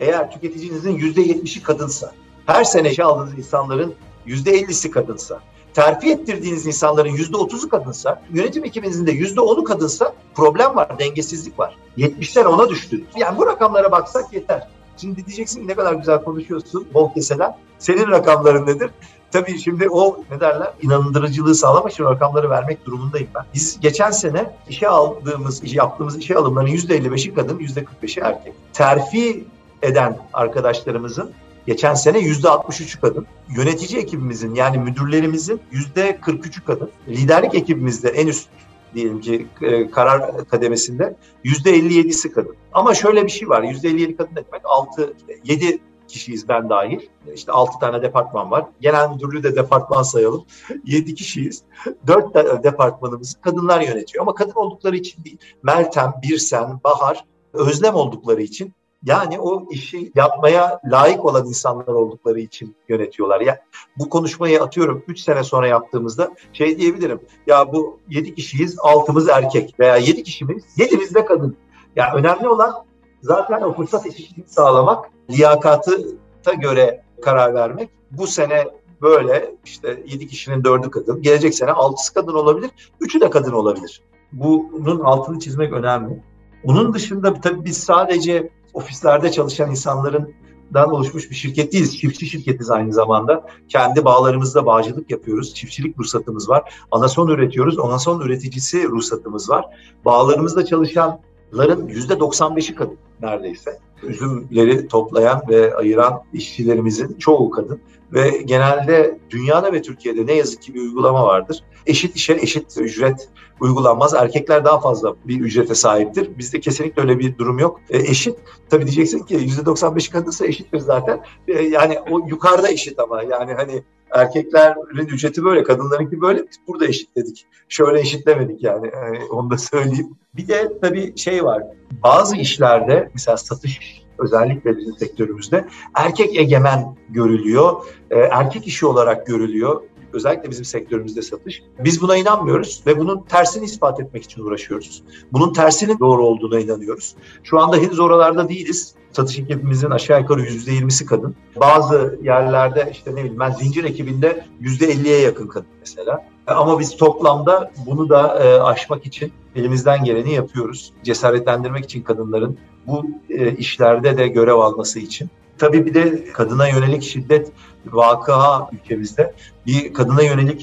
Eğer 0.00 0.30
tüketicinizin 0.30 0.96
yüzde 0.96 1.22
yetmişi 1.22 1.62
kadınsa, 1.62 2.12
her 2.46 2.64
sene 2.64 2.90
işe 2.90 3.04
aldığınız 3.04 3.38
insanların 3.38 3.94
yüzde 4.26 4.50
ellisi 4.50 4.90
kadınsa, 4.90 5.40
terfi 5.74 6.10
ettirdiğiniz 6.10 6.66
insanların 6.66 7.08
yüzde 7.08 7.36
otuzu 7.36 7.68
kadınsa, 7.68 8.22
yönetim 8.32 8.64
ekibinizin 8.64 9.06
de 9.06 9.12
yüzde 9.12 9.40
onu 9.40 9.64
kadınsa 9.64 10.14
problem 10.34 10.76
var, 10.76 10.98
dengesizlik 10.98 11.58
var. 11.58 11.76
Yetmişler 11.96 12.44
ona 12.44 12.68
düştü. 12.68 13.04
Yani 13.16 13.38
bu 13.38 13.46
rakamlara 13.46 13.92
baksak 13.92 14.32
yeter. 14.32 14.68
Şimdi 14.96 15.26
diyeceksin 15.26 15.68
ne 15.68 15.74
kadar 15.74 15.94
güzel 15.94 16.24
konuşuyorsun 16.24 16.86
bol 16.94 17.14
keseden. 17.14 17.56
Senin 17.78 18.10
rakamların 18.10 18.66
nedir? 18.66 18.90
Tabii 19.32 19.58
şimdi 19.58 19.88
o 19.88 20.24
ne 20.30 20.40
derler 20.40 20.72
inandırıcılığı 20.82 21.54
sağlamak 21.54 21.92
için 21.92 22.04
rakamları 22.04 22.50
vermek 22.50 22.86
durumundayım 22.86 23.28
ben. 23.34 23.42
Biz 23.54 23.80
geçen 23.80 24.10
sene 24.10 24.56
işe 24.68 24.88
aldığımız, 24.88 25.74
yaptığımız 25.74 26.18
işe 26.18 26.36
alımların 26.36 26.66
%55'i 26.66 27.34
kadın, 27.34 27.58
%45'i 27.58 28.22
erkek. 28.22 28.54
Terfi 28.72 29.44
eden 29.82 30.18
arkadaşlarımızın 30.32 31.32
Geçen 31.66 31.94
sene 31.94 32.18
yüzde 32.18 32.48
63'ü 32.48 33.00
kadın. 33.00 33.26
Yönetici 33.56 34.00
ekibimizin 34.02 34.54
yani 34.54 34.78
müdürlerimizin 34.78 35.60
yüzde 35.70 36.10
43'ü 36.10 36.64
kadın. 36.64 36.90
Liderlik 37.08 37.54
ekibimizde 37.54 38.08
en 38.08 38.26
üst 38.26 38.48
diyelim 38.94 39.20
ki 39.20 39.46
e, 39.62 39.90
karar 39.90 40.48
kademesinde 40.48 41.16
yüzde 41.44 41.78
57'si 41.78 42.32
kadın. 42.32 42.56
Ama 42.72 42.94
şöyle 42.94 43.24
bir 43.24 43.30
şey 43.30 43.48
var. 43.48 43.62
Yüzde 43.62 43.88
57 43.88 44.16
kadın 44.16 44.36
demek 44.36 44.62
6 44.64 45.14
7 45.44 45.80
kişiyiz 46.08 46.48
ben 46.48 46.68
dahil. 46.68 47.00
İşte 47.34 47.52
6 47.52 47.78
tane 47.78 48.02
departman 48.02 48.50
var. 48.50 48.64
Genel 48.80 49.10
müdürlüğü 49.10 49.42
de 49.42 49.56
departman 49.56 50.02
sayalım. 50.02 50.44
7 50.84 51.14
kişiyiz. 51.14 51.62
4 52.06 52.34
departmanımızı 52.64 53.40
kadınlar 53.40 53.80
yönetiyor. 53.80 54.22
Ama 54.22 54.34
kadın 54.34 54.54
oldukları 54.54 54.96
için 54.96 55.24
değil. 55.24 55.38
Meltem, 55.62 56.14
Birsen, 56.22 56.80
Bahar, 56.84 57.24
Özlem 57.52 57.94
oldukları 57.94 58.42
için 58.42 58.72
yani 59.04 59.40
o 59.40 59.66
işi 59.70 60.12
yapmaya 60.14 60.80
layık 60.84 61.24
olan 61.24 61.46
insanlar 61.46 61.86
oldukları 61.86 62.40
için 62.40 62.76
yönetiyorlar. 62.88 63.40
Ya 63.40 63.46
yani 63.46 63.58
bu 63.98 64.08
konuşmayı 64.08 64.62
atıyorum 64.62 65.04
3 65.08 65.20
sene 65.20 65.44
sonra 65.44 65.68
yaptığımızda 65.68 66.34
şey 66.52 66.78
diyebilirim. 66.78 67.20
Ya 67.46 67.72
bu 67.72 67.98
7 68.08 68.34
kişiyiz, 68.34 68.76
6'mız 68.76 69.30
erkek 69.30 69.74
veya 69.80 69.96
7 69.96 70.22
kişimiz, 70.22 70.64
7'miz 70.78 71.14
de 71.14 71.24
kadın. 71.24 71.56
Yani 71.96 72.14
önemli 72.14 72.48
olan 72.48 72.74
zaten 73.22 73.62
o 73.62 73.74
fırsat 73.74 74.06
eşitliğini 74.06 74.48
sağlamak, 74.48 75.10
liyakata 75.30 76.54
göre 76.60 77.02
karar 77.22 77.54
vermek. 77.54 77.90
Bu 78.10 78.26
sene 78.26 78.64
böyle 79.02 79.54
işte 79.64 80.02
7 80.06 80.28
kişinin 80.28 80.62
4'ü 80.62 80.90
kadın, 80.90 81.22
gelecek 81.22 81.54
sene 81.54 81.70
6'sı 81.70 82.14
kadın 82.14 82.34
olabilir, 82.34 82.70
3'ü 83.00 83.20
de 83.20 83.30
kadın 83.30 83.52
olabilir. 83.52 84.02
Bunun 84.32 85.00
altını 85.00 85.38
çizmek 85.38 85.72
önemli. 85.72 86.22
Onun 86.64 86.94
dışında 86.94 87.34
tabii 87.34 87.64
biz 87.64 87.78
sadece 87.78 88.50
ofislerde 88.74 89.32
çalışan 89.32 89.70
insanların 89.70 90.34
dan 90.74 90.90
oluşmuş 90.90 91.30
bir 91.30 91.34
şirket 91.34 91.72
değiliz. 91.72 91.98
Çiftçi 91.98 92.26
şirketiz 92.26 92.70
aynı 92.70 92.92
zamanda. 92.92 93.46
Kendi 93.68 94.04
bağlarımızda 94.04 94.66
bağcılık 94.66 95.10
yapıyoruz. 95.10 95.54
Çiftçilik 95.54 95.98
ruhsatımız 95.98 96.48
var. 96.48 96.74
Anason 96.90 97.28
üretiyoruz. 97.28 97.78
Anason 97.78 98.20
üreticisi 98.20 98.88
ruhsatımız 98.88 99.50
var. 99.50 99.64
Bağlarımızda 100.04 100.64
çalışanların 100.64 101.88
yüzde 101.88 102.14
95'i 102.14 102.74
kadın 102.74 102.98
neredeyse. 103.22 103.78
Üzümleri 104.04 104.88
toplayan 104.88 105.42
ve 105.48 105.74
ayıran 105.74 106.22
işçilerimizin 106.32 107.16
çoğu 107.18 107.50
kadın. 107.50 107.80
Ve 108.12 108.42
genelde 108.44 109.18
dünyada 109.30 109.72
ve 109.72 109.82
Türkiye'de 109.82 110.26
ne 110.26 110.32
yazık 110.32 110.62
ki 110.62 110.74
bir 110.74 110.80
uygulama 110.80 111.26
vardır. 111.26 111.64
Eşit 111.86 112.16
işe 112.16 112.32
eşit 112.32 112.78
ücret 112.78 113.28
uygulanmaz. 113.60 114.14
Erkekler 114.14 114.64
daha 114.64 114.80
fazla 114.80 115.14
bir 115.24 115.40
ücrete 115.40 115.74
sahiptir. 115.74 116.38
Bizde 116.38 116.60
kesinlikle 116.60 117.02
öyle 117.02 117.18
bir 117.18 117.38
durum 117.38 117.58
yok. 117.58 117.80
E, 117.90 117.98
eşit 117.98 118.36
tabii 118.70 118.84
diyeceksin 118.84 119.18
ki 119.18 119.36
%95 119.36 120.10
kadınsa 120.10 120.46
eşittir 120.46 120.78
zaten. 120.78 121.20
E, 121.48 121.62
yani 121.62 121.98
o 122.10 122.18
yukarıda 122.28 122.68
eşit 122.68 122.98
ama 122.98 123.22
yani 123.22 123.52
hani 123.52 123.82
erkeklerin 124.10 125.06
ücreti 125.06 125.44
böyle, 125.44 125.62
kadınlarınki 125.62 126.20
böyle. 126.20 126.38
Biz 126.38 126.58
burada 126.68 126.86
eşitledik. 126.86 127.46
Şöyle 127.68 128.00
eşitlemedik 128.00 128.62
yani. 128.62 128.90
yani 128.94 129.18
onu 129.30 129.50
da 129.50 129.58
söyleyeyim. 129.58 130.16
Bir 130.36 130.48
de 130.48 130.72
tabii 130.82 131.16
şey 131.16 131.44
var. 131.44 131.62
Bazı 132.02 132.36
işlerde 132.36 133.10
mesela 133.14 133.36
satış 133.36 134.04
özellikle 134.18 134.76
bizim 134.76 134.94
sektörümüzde 134.96 135.64
erkek 135.94 136.36
egemen 136.36 136.96
görülüyor. 137.08 137.86
E, 138.10 138.18
erkek 138.18 138.66
işi 138.66 138.86
olarak 138.86 139.26
görülüyor. 139.26 139.82
Özellikle 140.14 140.50
bizim 140.50 140.64
sektörümüzde 140.64 141.22
satış. 141.22 141.62
Biz 141.78 142.02
buna 142.02 142.16
inanmıyoruz 142.16 142.82
ve 142.86 142.98
bunun 142.98 143.22
tersini 143.22 143.64
ispat 143.64 144.00
etmek 144.00 144.24
için 144.24 144.42
uğraşıyoruz. 144.42 145.02
Bunun 145.32 145.52
tersinin 145.52 145.98
doğru 145.98 146.26
olduğuna 146.26 146.60
inanıyoruz. 146.60 147.14
Şu 147.42 147.60
anda 147.60 147.76
henüz 147.76 148.00
oralarda 148.00 148.48
değiliz. 148.48 148.94
Satış 149.12 149.38
ekibimizin 149.38 149.90
aşağı 149.90 150.20
yukarı 150.20 150.40
yüzde 150.40 150.72
yirmisi 150.72 151.06
kadın. 151.06 151.36
Bazı 151.60 152.18
yerlerde 152.22 152.88
işte 152.92 153.10
ne 153.10 153.16
bileyim 153.16 153.40
ben 153.40 153.50
zincir 153.50 153.84
ekibinde 153.84 154.46
yüzde 154.60 154.86
elliye 154.86 155.20
yakın 155.20 155.46
kadın 155.46 155.68
mesela. 155.80 156.24
Ama 156.46 156.80
biz 156.80 156.96
toplamda 156.96 157.72
bunu 157.86 158.08
da 158.08 158.44
e, 158.44 158.60
aşmak 158.60 159.06
için 159.06 159.32
elimizden 159.56 160.04
geleni 160.04 160.34
yapıyoruz. 160.34 160.92
Cesaretlendirmek 161.02 161.84
için 161.84 162.02
kadınların 162.02 162.58
bu 162.86 163.06
e, 163.30 163.56
işlerde 163.56 164.18
de 164.18 164.28
görev 164.28 164.54
alması 164.54 164.98
için. 164.98 165.30
Tabii 165.58 165.86
bir 165.86 165.94
de 165.94 166.24
kadına 166.32 166.68
yönelik 166.68 167.02
şiddet 167.02 167.52
vakıa 167.86 168.68
ülkemizde 168.72 169.34
bir 169.66 169.94
kadına 169.94 170.22
yönelik 170.22 170.60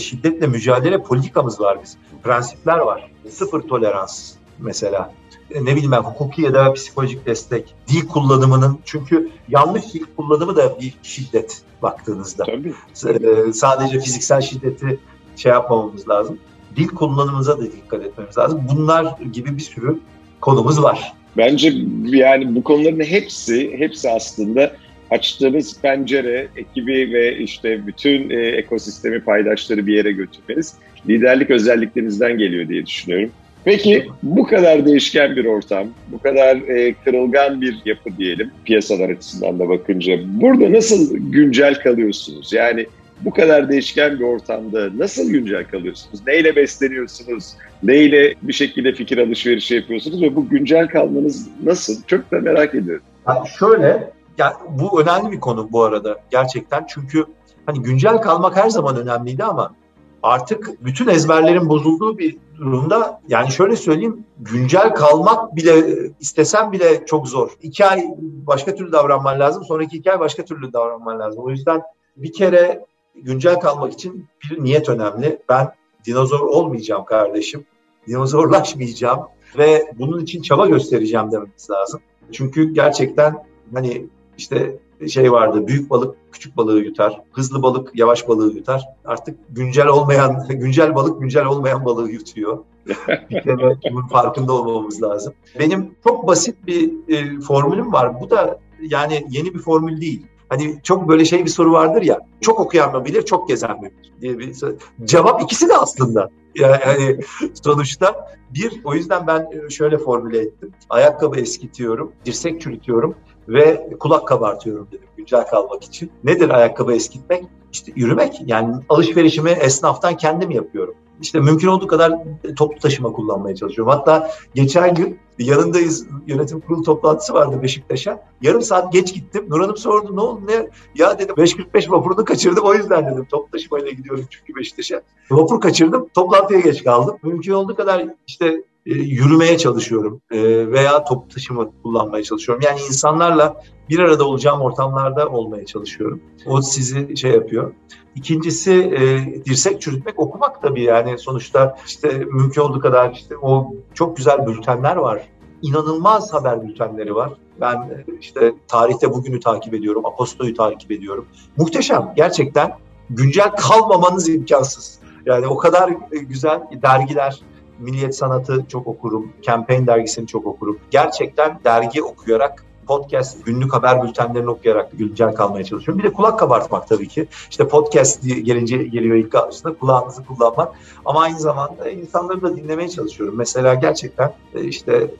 şiddetle 0.00 0.46
mücadele 0.46 1.02
politikamız 1.02 1.60
var 1.60 1.78
biz. 1.82 1.96
Prensipler 2.22 2.78
var. 2.78 3.10
Sıfır 3.30 3.60
tolerans 3.60 4.32
mesela. 4.58 5.12
E, 5.50 5.64
ne 5.64 5.72
bileyim 5.72 5.92
ben 5.92 6.00
hukuki 6.00 6.42
ya 6.42 6.54
da 6.54 6.72
psikolojik 6.72 7.26
destek, 7.26 7.74
dil 7.88 8.08
kullanımının 8.08 8.78
çünkü 8.84 9.30
yanlış 9.48 9.94
dil 9.94 10.04
kullanımı 10.16 10.56
da 10.56 10.80
bir 10.80 10.94
şiddet 11.02 11.62
baktığınızda. 11.82 12.44
Tabii. 12.44 12.74
E, 13.06 13.52
sadece 13.52 14.00
fiziksel 14.00 14.40
şiddeti 14.40 15.00
şey 15.36 15.52
yapmamamız 15.52 16.08
lazım. 16.08 16.38
Dil 16.76 16.88
kullanımımıza 16.88 17.58
da 17.58 17.62
dikkat 17.62 18.02
etmemiz 18.02 18.38
lazım. 18.38 18.62
Bunlar 18.72 19.18
gibi 19.32 19.56
bir 19.56 19.62
sürü 19.62 20.00
konumuz 20.40 20.82
var. 20.82 21.14
Bence 21.36 21.72
yani 22.04 22.54
bu 22.54 22.62
konuların 22.62 23.04
hepsi 23.04 23.78
hepsi 23.78 24.10
aslında 24.10 24.72
açtığınız 25.10 25.80
pencere, 25.80 26.46
ekibi 26.56 27.12
ve 27.12 27.38
işte 27.38 27.86
bütün 27.86 28.30
e, 28.30 28.34
ekosistemi 28.34 29.20
paydaşları 29.20 29.86
bir 29.86 29.96
yere 29.96 30.12
götürmeniz 30.12 30.74
liderlik 31.08 31.50
özelliklerinizden 31.50 32.38
geliyor 32.38 32.68
diye 32.68 32.86
düşünüyorum. 32.86 33.30
Peki 33.64 34.06
bu 34.22 34.46
kadar 34.46 34.86
değişken 34.86 35.36
bir 35.36 35.44
ortam, 35.44 35.86
bu 36.08 36.18
kadar 36.18 36.56
e, 36.56 36.94
kırılgan 37.04 37.60
bir 37.60 37.76
yapı 37.84 38.16
diyelim 38.18 38.50
piyasalar 38.64 39.08
açısından 39.08 39.58
da 39.58 39.68
bakınca 39.68 40.18
burada 40.24 40.72
nasıl 40.72 41.16
güncel 41.18 41.74
kalıyorsunuz? 41.74 42.52
Yani 42.52 42.86
bu 43.24 43.30
kadar 43.30 43.68
değişken 43.68 44.18
bir 44.18 44.24
ortamda 44.24 44.88
nasıl 44.98 45.30
güncel 45.30 45.66
kalıyorsunuz? 45.66 46.20
Neyle 46.26 46.56
besleniyorsunuz? 46.56 47.54
Neyle 47.82 48.34
bir 48.42 48.52
şekilde 48.52 48.92
fikir 48.92 49.18
alışverişi 49.18 49.74
yapıyorsunuz 49.74 50.22
ve 50.22 50.36
bu 50.36 50.48
güncel 50.48 50.88
kalmanız 50.88 51.48
nasıl? 51.62 52.02
Çok 52.06 52.30
da 52.30 52.40
merak 52.40 52.74
ediyorum. 52.74 53.04
Yani 53.28 53.48
şöyle, 53.58 54.10
yani 54.38 54.54
bu 54.70 55.00
önemli 55.00 55.32
bir 55.32 55.40
konu 55.40 55.68
bu 55.72 55.82
arada 55.82 56.20
gerçekten. 56.30 56.86
Çünkü 56.88 57.24
hani 57.66 57.82
güncel 57.82 58.18
kalmak 58.18 58.56
her 58.56 58.70
zaman 58.70 58.96
önemliydi 58.96 59.44
ama 59.44 59.74
artık 60.22 60.84
bütün 60.84 61.08
ezberlerin 61.08 61.68
bozulduğu 61.68 62.18
bir 62.18 62.36
durumda 62.58 63.20
yani 63.28 63.50
şöyle 63.50 63.76
söyleyeyim 63.76 64.24
güncel 64.38 64.94
kalmak 64.94 65.56
bile 65.56 65.72
istesem 66.20 66.72
bile 66.72 67.06
çok 67.06 67.28
zor. 67.28 67.50
İki 67.62 67.86
ay 67.86 68.04
başka 68.46 68.74
türlü 68.74 68.92
davranman 68.92 69.40
lazım. 69.40 69.64
Sonraki 69.64 69.96
iki 69.96 70.12
ay 70.12 70.20
başka 70.20 70.44
türlü 70.44 70.72
davranman 70.72 71.18
lazım. 71.18 71.44
O 71.44 71.50
yüzden 71.50 71.82
bir 72.16 72.32
kere 72.32 72.84
güncel 73.14 73.60
kalmak 73.60 73.92
için 73.92 74.26
bir 74.42 74.64
niyet 74.64 74.88
önemli. 74.88 75.38
Ben 75.48 75.68
dinozor 76.06 76.40
olmayacağım 76.40 77.04
kardeşim. 77.04 77.64
Dinozorlaşmayacağım 78.06 79.20
ve 79.58 79.92
bunun 79.98 80.20
için 80.20 80.42
çaba 80.42 80.66
göstereceğim 80.66 81.32
dememiz 81.32 81.70
lazım. 81.70 82.00
Çünkü 82.32 82.74
gerçekten 82.74 83.44
hani 83.74 84.06
işte 84.38 84.78
şey 85.08 85.32
vardı 85.32 85.66
büyük 85.66 85.90
balık 85.90 86.16
küçük 86.32 86.56
balığı 86.56 86.80
yutar, 86.80 87.20
hızlı 87.32 87.62
balık 87.62 87.90
yavaş 87.94 88.28
balığı 88.28 88.52
yutar. 88.52 88.84
Artık 89.04 89.38
güncel 89.50 89.86
olmayan, 89.86 90.46
güncel 90.48 90.94
balık 90.94 91.20
güncel 91.20 91.44
olmayan 91.44 91.84
balığı 91.84 92.10
yutuyor. 92.10 92.58
bir 93.30 93.42
kere 93.42 93.78
bunun 93.92 94.06
farkında 94.06 94.52
olmamız 94.52 95.02
lazım. 95.02 95.34
Benim 95.58 95.94
çok 96.04 96.26
basit 96.26 96.66
bir 96.66 96.92
e, 97.08 97.40
formülüm 97.40 97.92
var. 97.92 98.20
Bu 98.20 98.30
da 98.30 98.58
yani 98.80 99.26
yeni 99.30 99.54
bir 99.54 99.58
formül 99.58 100.00
değil. 100.00 100.26
Hani 100.54 100.80
çok 100.82 101.08
böyle 101.08 101.24
şey 101.24 101.44
bir 101.44 101.50
soru 101.50 101.72
vardır 101.72 102.02
ya. 102.02 102.20
Çok 102.40 102.60
okuyan 102.60 102.92
mı 102.92 103.04
bilir, 103.04 103.22
çok 103.22 103.48
gezen 103.48 103.80
mi 103.80 103.90
bilir 103.98 104.12
diye 104.20 104.38
bir 104.38 104.54
soru. 104.54 104.76
Cevap 105.04 105.42
ikisi 105.42 105.68
de 105.68 105.76
aslında. 105.76 106.30
Yani 106.54 107.20
sonuçta 107.64 108.36
bir, 108.54 108.80
o 108.84 108.94
yüzden 108.94 109.26
ben 109.26 109.68
şöyle 109.68 109.98
formüle 109.98 110.38
ettim. 110.38 110.72
Ayakkabı 110.90 111.40
eskitiyorum, 111.40 112.12
dirsek 112.24 112.60
çürütüyorum 112.60 113.14
ve 113.48 113.88
kulak 114.00 114.28
kabartıyorum 114.28 114.88
dedim 114.92 115.08
güncel 115.16 115.46
kalmak 115.46 115.84
için. 115.84 116.10
Nedir 116.24 116.50
ayakkabı 116.50 116.92
eskitmek? 116.92 117.44
İşte 117.72 117.92
yürümek. 117.96 118.42
Yani 118.46 118.74
alışverişimi 118.88 119.50
esnaftan 119.50 120.16
kendim 120.16 120.50
yapıyorum. 120.50 120.94
İşte 121.20 121.40
mümkün 121.40 121.68
olduğu 121.68 121.86
kadar 121.86 122.12
toplu 122.56 122.80
taşıma 122.80 123.12
kullanmaya 123.12 123.56
çalışıyorum. 123.56 123.92
Hatta 123.92 124.30
geçen 124.54 124.94
gün 124.94 125.18
yanındayız 125.38 126.06
yönetim 126.26 126.60
kurulu 126.60 126.82
toplantısı 126.82 127.34
vardı 127.34 127.62
Beşiktaş'a. 127.62 128.24
Yarım 128.42 128.62
saat 128.62 128.92
geç 128.92 129.14
gittim. 129.14 129.46
Nur 129.48 129.60
Hanım 129.60 129.76
sordu 129.76 130.16
ne 130.16 130.20
oldu 130.20 130.40
ne? 130.46 130.70
Ya 130.94 131.18
dedim 131.18 131.34
5.45 131.34 131.90
vapurunu 131.90 132.24
kaçırdım 132.24 132.64
o 132.64 132.74
yüzden 132.74 133.06
dedim. 133.06 133.26
Toplu 133.30 133.50
taşımayla 133.50 133.90
gidiyorum 133.90 134.24
çünkü 134.30 134.54
Beşiktaş'a. 134.54 135.02
Vapur 135.30 135.60
kaçırdım. 135.60 136.08
Toplantıya 136.14 136.60
geç 136.60 136.84
kaldım. 136.84 137.16
Mümkün 137.22 137.52
olduğu 137.52 137.76
kadar 137.76 138.06
işte 138.26 138.46
e, 138.46 138.62
yürümeye 138.86 139.58
çalışıyorum 139.58 140.20
e, 140.30 140.70
veya 140.70 141.04
toplu 141.04 141.28
taşıma 141.28 141.70
kullanmaya 141.82 142.24
çalışıyorum. 142.24 142.64
Yani 142.66 142.80
insanlarla 142.80 143.62
bir 143.90 143.98
arada 143.98 144.24
olacağım 144.24 144.60
ortamlarda 144.60 145.28
olmaya 145.28 145.66
çalışıyorum. 145.66 146.20
O 146.46 146.62
sizi 146.62 147.16
şey 147.16 147.30
yapıyor. 147.30 147.72
İkincisi 148.14 148.72
e, 148.72 149.44
dirsek 149.44 149.80
çürütmek, 149.80 150.20
okumak 150.20 150.62
tabii 150.62 150.82
yani 150.82 151.18
sonuçta 151.18 151.76
işte 151.86 152.08
mümkün 152.08 152.62
olduğu 152.62 152.80
kadar 152.80 153.12
işte 153.12 153.36
o 153.36 153.74
çok 153.94 154.16
güzel 154.16 154.46
bültenler 154.46 154.96
var. 154.96 155.28
İnanılmaz 155.62 156.32
haber 156.32 156.68
bültenleri 156.68 157.14
var. 157.14 157.32
Ben 157.60 158.04
işte 158.20 158.54
tarihte 158.68 159.10
bugünü 159.10 159.40
takip 159.40 159.74
ediyorum, 159.74 160.06
Aposto'yu 160.06 160.54
takip 160.54 160.90
ediyorum. 160.90 161.26
Muhteşem, 161.56 162.12
gerçekten 162.16 162.72
güncel 163.10 163.50
kalmamanız 163.50 164.28
imkansız. 164.28 164.98
Yani 165.26 165.46
o 165.46 165.56
kadar 165.56 165.92
güzel 166.10 166.62
dergiler, 166.82 167.40
Milliyet 167.78 168.16
Sanatı 168.16 168.64
çok 168.68 168.86
okurum, 168.86 169.32
Campaign 169.42 169.86
dergisini 169.86 170.26
çok 170.26 170.46
okurum. 170.46 170.78
Gerçekten 170.90 171.60
dergi 171.64 172.02
okuyarak 172.02 172.64
podcast, 172.86 173.44
günlük 173.44 173.74
haber 173.74 174.02
bültenlerini 174.02 174.50
okuyarak 174.50 174.90
güncel 174.92 175.34
kalmaya 175.34 175.64
çalışıyorum. 175.64 176.02
Bir 176.02 176.08
de 176.08 176.12
kulak 176.12 176.38
kabartmak 176.38 176.88
tabii 176.88 177.08
ki. 177.08 177.26
İşte 177.50 177.68
podcast 177.68 178.22
gelince 178.22 178.76
geliyor 178.76 179.16
ilk 179.16 179.34
aslında 179.34 179.78
kulağınızı 179.78 180.24
kullanmak. 180.24 180.74
Ama 181.04 181.20
aynı 181.20 181.38
zamanda 181.40 181.90
insanları 181.90 182.42
da 182.42 182.56
dinlemeye 182.56 182.88
çalışıyorum. 182.88 183.34
Mesela 183.36 183.74
gerçekten 183.74 184.32
e, 184.54 184.64
işte 184.64 185.10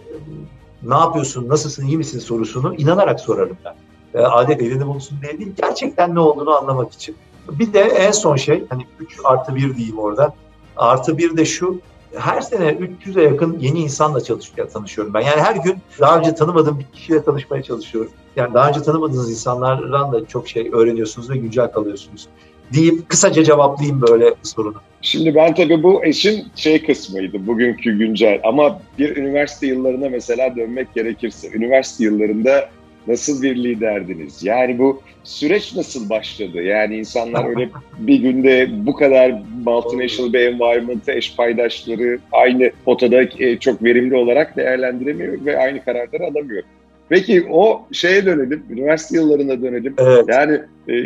ne 0.82 0.94
yapıyorsun, 0.94 1.48
nasılsın, 1.48 1.86
iyi 1.86 1.96
misin 1.96 2.18
sorusunu 2.18 2.74
inanarak 2.74 3.20
sorarım 3.20 3.56
ben. 3.64 3.74
E, 4.20 4.22
adet 4.22 4.62
elini 4.62 4.86
bulsun 4.86 5.18
diye 5.22 5.38
değil, 5.38 5.52
gerçekten 5.56 6.14
ne 6.14 6.20
olduğunu 6.20 6.56
anlamak 6.56 6.92
için. 6.92 7.16
Bir 7.48 7.72
de 7.72 7.80
en 7.80 8.10
son 8.10 8.36
şey, 8.36 8.64
hani 8.68 8.86
3 9.00 9.18
artı 9.24 9.54
1 9.54 9.76
diyeyim 9.76 9.98
orada. 9.98 10.34
Artı 10.76 11.18
bir 11.18 11.36
de 11.36 11.44
şu, 11.44 11.80
her 12.18 12.40
sene 12.40 12.64
300'e 12.64 13.22
yakın 13.22 13.58
yeni 13.58 13.78
insanla 13.78 14.20
çalışmaya 14.20 14.68
tanışıyorum 14.68 15.14
ben. 15.14 15.20
Yani 15.20 15.40
her 15.40 15.56
gün 15.56 15.76
daha 16.00 16.18
önce 16.18 16.34
tanımadığım 16.34 16.78
bir 16.78 16.84
kişiyle 16.84 17.24
tanışmaya 17.24 17.62
çalışıyorum. 17.62 18.12
Yani 18.36 18.54
daha 18.54 18.68
önce 18.68 18.82
tanımadığınız 18.82 19.30
insanlardan 19.30 20.12
da 20.12 20.26
çok 20.26 20.48
şey 20.48 20.70
öğreniyorsunuz 20.72 21.30
ve 21.30 21.36
güncel 21.36 21.72
kalıyorsunuz 21.72 22.28
deyip 22.74 23.08
kısaca 23.08 23.44
cevaplayayım 23.44 24.02
böyle 24.02 24.34
sorunu. 24.42 24.76
Şimdi 25.02 25.34
ben 25.34 25.54
tabii 25.54 25.82
bu 25.82 26.04
eşin 26.04 26.44
şey 26.56 26.86
kısmıydı 26.86 27.46
bugünkü 27.46 27.98
güncel 27.98 28.40
ama 28.44 28.80
bir 28.98 29.16
üniversite 29.16 29.66
yıllarına 29.66 30.08
mesela 30.08 30.56
dönmek 30.56 30.94
gerekirse 30.94 31.48
üniversite 31.54 32.04
yıllarında 32.04 32.68
nasıl 33.06 33.42
bir 33.42 33.56
liderdiniz? 33.56 34.44
Yani 34.44 34.78
bu 34.78 35.02
süreç 35.24 35.76
nasıl 35.76 36.10
başladı? 36.10 36.62
Yani 36.62 36.96
insanlar 36.96 37.44
öyle 37.48 37.70
bir 37.98 38.16
günde 38.16 38.68
bu 38.86 38.94
kadar 38.94 39.42
multinational 39.64 40.32
bir 40.32 40.40
environment'ı 40.40 41.12
eş 41.12 41.36
paydaşları 41.36 42.18
aynı 42.32 42.70
potada 42.84 43.22
e, 43.22 43.58
çok 43.58 43.82
verimli 43.82 44.16
olarak 44.16 44.56
değerlendiremiyor 44.56 45.44
ve 45.44 45.58
aynı 45.58 45.84
kararları 45.84 46.24
alamıyor. 46.24 46.62
Peki 47.08 47.46
o 47.50 47.86
şeye 47.92 48.26
dönelim, 48.26 48.64
üniversite 48.70 49.16
yıllarına 49.16 49.62
dönelim. 49.62 49.94
Evet. 49.98 50.24
Yani 50.28 50.60
e, 50.88 51.04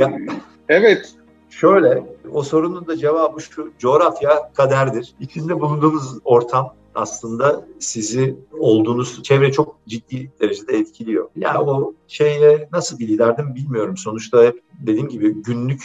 evet. 0.69 1.13
Şöyle, 1.51 2.03
o 2.33 2.43
sorunun 2.43 2.87
da 2.87 2.97
cevabı 2.97 3.41
şu, 3.41 3.73
coğrafya 3.79 4.53
kaderdir. 4.55 5.15
İçinde 5.21 5.61
bulunduğunuz 5.61 6.19
ortam 6.25 6.75
aslında 6.95 7.65
sizi 7.79 8.37
olduğunuz 8.59 9.23
çevre 9.23 9.53
çok 9.53 9.79
ciddi 9.89 10.31
derecede 10.41 10.77
etkiliyor. 10.77 11.29
Yani 11.37 11.59
o 11.59 11.95
şeye 12.09 12.69
nasıl 12.73 12.99
bir 12.99 13.09
liderdim 13.09 13.55
bilmiyorum. 13.55 13.97
Sonuçta 13.97 14.53
dediğim 14.73 15.09
gibi 15.09 15.43
günlük 15.43 15.83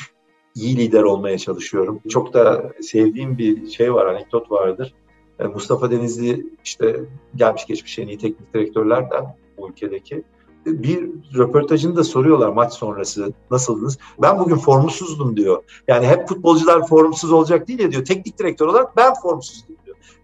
iyi 0.55 0.77
lider 0.77 1.03
olmaya 1.03 1.37
çalışıyorum. 1.37 1.99
Çok 2.09 2.33
da 2.33 2.71
sevdiğim 2.81 3.37
bir 3.37 3.69
şey 3.69 3.93
var, 3.93 4.05
anekdot 4.05 4.51
vardır. 4.51 4.93
E, 5.39 5.43
Mustafa 5.43 5.91
Denizli 5.91 6.45
işte 6.63 6.99
gelmiş 7.35 7.65
geçmiş 7.65 7.99
en 7.99 8.07
iyi 8.07 8.17
teknik 8.17 8.53
direktörlerden 8.53 9.35
bu 9.57 9.69
ülkedeki. 9.69 10.23
Bir 10.65 11.09
röportajında 11.37 12.03
soruyorlar 12.03 12.49
maç 12.49 12.73
sonrası 12.73 13.33
nasıldınız? 13.51 13.97
Ben 14.21 14.39
bugün 14.39 14.55
formsuzdum 14.55 15.37
diyor. 15.37 15.63
Yani 15.87 16.07
hep 16.07 16.27
futbolcular 16.27 16.87
formsuz 16.87 17.31
olacak 17.31 17.67
değil 17.67 17.79
ya 17.79 17.91
diyor. 17.91 18.05
Teknik 18.05 18.39
direktör 18.39 18.67
olarak 18.67 18.97
ben 18.97 19.13
formsuzdum 19.21 19.75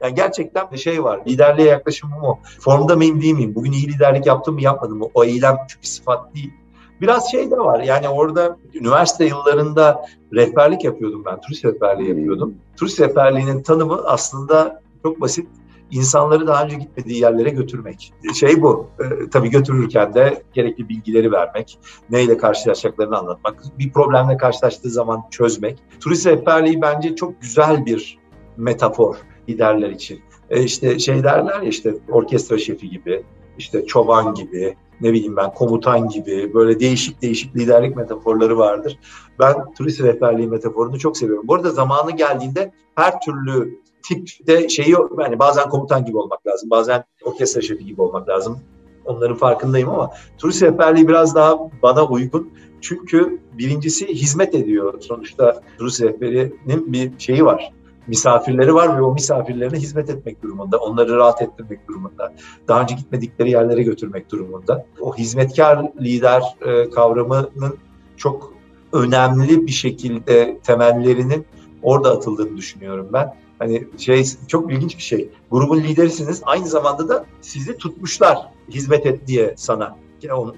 yani 0.01 0.15
gerçekten 0.15 0.71
bir 0.71 0.77
şey 0.77 1.03
var. 1.03 1.21
Liderliğe 1.27 1.67
yaklaşımım 1.67 2.23
o. 2.23 2.39
Formda 2.59 2.95
mıyım 2.95 3.21
değil 3.21 3.33
miyim? 3.33 3.55
Bugün 3.55 3.71
iyi 3.71 3.87
liderlik 3.87 4.25
yaptım 4.25 4.53
mı 4.53 4.61
yapmadım 4.61 4.97
mı? 4.97 5.05
O 5.13 5.23
eylem 5.23 5.57
çünkü 5.67 5.87
sıfat 5.87 6.35
değil. 6.35 6.53
Biraz 7.01 7.31
şey 7.31 7.51
de 7.51 7.57
var 7.57 7.79
yani 7.79 8.09
orada 8.09 8.57
üniversite 8.73 9.25
yıllarında 9.25 10.05
rehberlik 10.33 10.83
yapıyordum 10.83 11.25
ben. 11.25 11.41
Turist 11.41 11.65
rehberliği 11.65 12.09
yapıyordum. 12.09 12.55
Turist 12.77 13.01
rehberliğinin 13.01 13.63
tanımı 13.63 14.01
aslında 14.05 14.81
çok 15.03 15.21
basit 15.21 15.47
insanları 15.91 16.47
daha 16.47 16.63
önce 16.63 16.75
gitmediği 16.75 17.21
yerlere 17.21 17.49
götürmek. 17.49 18.13
Şey 18.39 18.61
bu. 18.61 18.87
E, 18.99 19.29
tabii 19.29 19.49
götürürken 19.49 20.13
de 20.13 20.43
gerekli 20.53 20.89
bilgileri 20.89 21.31
vermek, 21.31 21.79
neyle 22.09 22.37
karşılaşacaklarını 22.37 23.17
anlatmak, 23.17 23.63
bir 23.79 23.91
problemle 23.91 24.37
karşılaştığı 24.37 24.89
zaman 24.89 25.23
çözmek. 25.31 25.79
Turist 25.99 26.27
rehberliği 26.27 26.81
bence 26.81 27.15
çok 27.15 27.41
güzel 27.41 27.85
bir 27.85 28.17
metafor 28.57 29.15
liderler 29.49 29.89
için. 29.89 30.19
E 30.49 30.63
işte 30.63 30.99
şey 30.99 31.23
derler 31.23 31.61
ya 31.61 31.69
işte 31.69 31.93
orkestra 32.11 32.57
şefi 32.57 32.89
gibi, 32.89 33.23
işte 33.57 33.85
çoban 33.85 34.33
gibi, 34.33 34.75
ne 35.01 35.13
bileyim 35.13 35.37
ben 35.37 35.53
komutan 35.53 36.09
gibi 36.09 36.53
böyle 36.53 36.79
değişik 36.79 37.21
değişik 37.21 37.55
liderlik 37.55 37.95
metaforları 37.95 38.57
vardır. 38.57 38.99
Ben 39.39 39.73
turist 39.73 40.01
rehberliği 40.01 40.47
metaforunu 40.47 40.99
çok 40.99 41.17
seviyorum. 41.17 41.47
Bu 41.47 41.55
arada 41.55 41.69
zamanı 41.69 42.11
geldiğinde 42.11 42.71
her 42.95 43.21
türlü 43.21 43.79
tipte 44.03 44.69
şeyi 44.69 44.95
yani 45.19 45.39
bazen 45.39 45.69
komutan 45.69 46.05
gibi 46.05 46.17
olmak 46.17 46.47
lazım, 46.47 46.69
bazen 46.69 47.03
orkestra 47.23 47.61
şefi 47.61 47.85
gibi 47.85 48.01
olmak 48.01 48.29
lazım. 48.29 48.59
onların 49.05 49.37
farkındayım 49.37 49.89
ama 49.89 50.11
turist 50.37 50.63
rehberliği 50.63 51.07
biraz 51.07 51.35
daha 51.35 51.57
bana 51.83 52.05
uygun. 52.05 52.49
Çünkü 52.81 53.39
birincisi 53.57 54.07
hizmet 54.07 54.55
ediyor. 54.55 55.01
Sonuçta 55.01 55.61
turist 55.77 56.01
rehberinin 56.01 56.93
bir 56.93 57.11
şeyi 57.19 57.45
var. 57.45 57.73
Misafirleri 58.09 58.73
var 58.73 58.97
ve 58.97 59.01
o 59.01 59.13
misafirlerine 59.13 59.77
hizmet 59.77 60.09
etmek 60.09 60.43
durumunda. 60.43 60.77
Onları 60.77 61.15
rahat 61.15 61.41
ettirmek 61.41 61.87
durumunda. 61.87 62.33
Daha 62.67 62.81
önce 62.81 62.95
gitmedikleri 62.95 63.51
yerlere 63.51 63.83
götürmek 63.83 64.31
durumunda. 64.31 64.85
O 65.01 65.17
hizmetkar 65.17 65.85
lider 66.01 66.43
e, 66.65 66.89
kavramının 66.89 67.77
çok 68.17 68.53
önemli 68.93 69.67
bir 69.67 69.71
şekilde 69.71 70.59
temellerinin 70.63 71.45
orada 71.83 72.11
atıldığını 72.11 72.57
düşünüyorum 72.57 73.09
ben. 73.13 73.35
Hani 73.59 73.87
şey 73.97 74.25
çok 74.47 74.73
ilginç 74.73 74.97
bir 74.97 75.03
şey. 75.03 75.29
Grubun 75.51 75.79
liderisiniz. 75.79 76.41
Aynı 76.45 76.67
zamanda 76.67 77.09
da 77.09 77.25
sizi 77.41 77.77
tutmuşlar 77.77 78.37
hizmet 78.69 79.05
et 79.05 79.27
diye 79.27 79.53
sana 79.57 79.95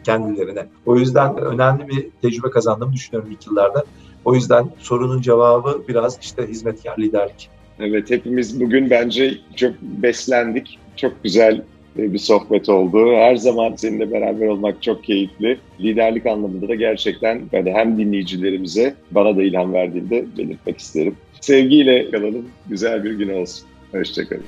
kendilerine. 0.04 0.68
O 0.86 0.96
yüzden 0.96 1.38
önemli 1.38 1.88
bir 1.88 2.10
tecrübe 2.22 2.50
kazandığımı 2.50 2.94
düşünüyorum 2.94 3.32
ilk 3.32 3.48
yıllarda. 3.48 3.84
O 4.26 4.36
yüzden 4.36 4.66
sorunun 4.80 5.22
cevabı 5.22 5.84
biraz 5.88 6.18
işte 6.22 6.48
hizmetkar 6.48 6.98
liderlik. 6.98 7.50
Evet 7.80 8.10
hepimiz 8.12 8.62
bugün 8.62 8.90
bence 8.90 9.38
çok 9.56 9.82
beslendik. 9.82 10.80
Çok 10.96 11.24
güzel 11.24 11.64
bir 11.96 12.18
sohbet 12.18 12.70
oldu. 12.70 13.14
Her 13.16 13.36
zaman 13.36 13.76
seninle 13.76 14.12
beraber 14.12 14.48
olmak 14.48 14.84
çok 14.84 15.04
keyifli. 15.04 15.60
Liderlik 15.80 16.26
anlamında 16.26 16.68
da 16.68 16.76
gerçekten 16.76 17.42
yani 17.52 17.72
hem 17.72 17.98
dinleyicilerimize 17.98 18.96
bana 19.12 19.38
da 19.38 19.44
ilham 19.44 19.74
verdiğinde 19.74 20.26
belirtmek 20.38 20.80
isterim. 20.80 21.16
Sevgiyle 21.42 22.12
kalalım. 22.12 22.50
Güzel 22.70 23.04
bir 23.04 23.12
gün 23.12 23.30
olsun. 23.30 23.68
Hoşçakalın. 23.92 24.44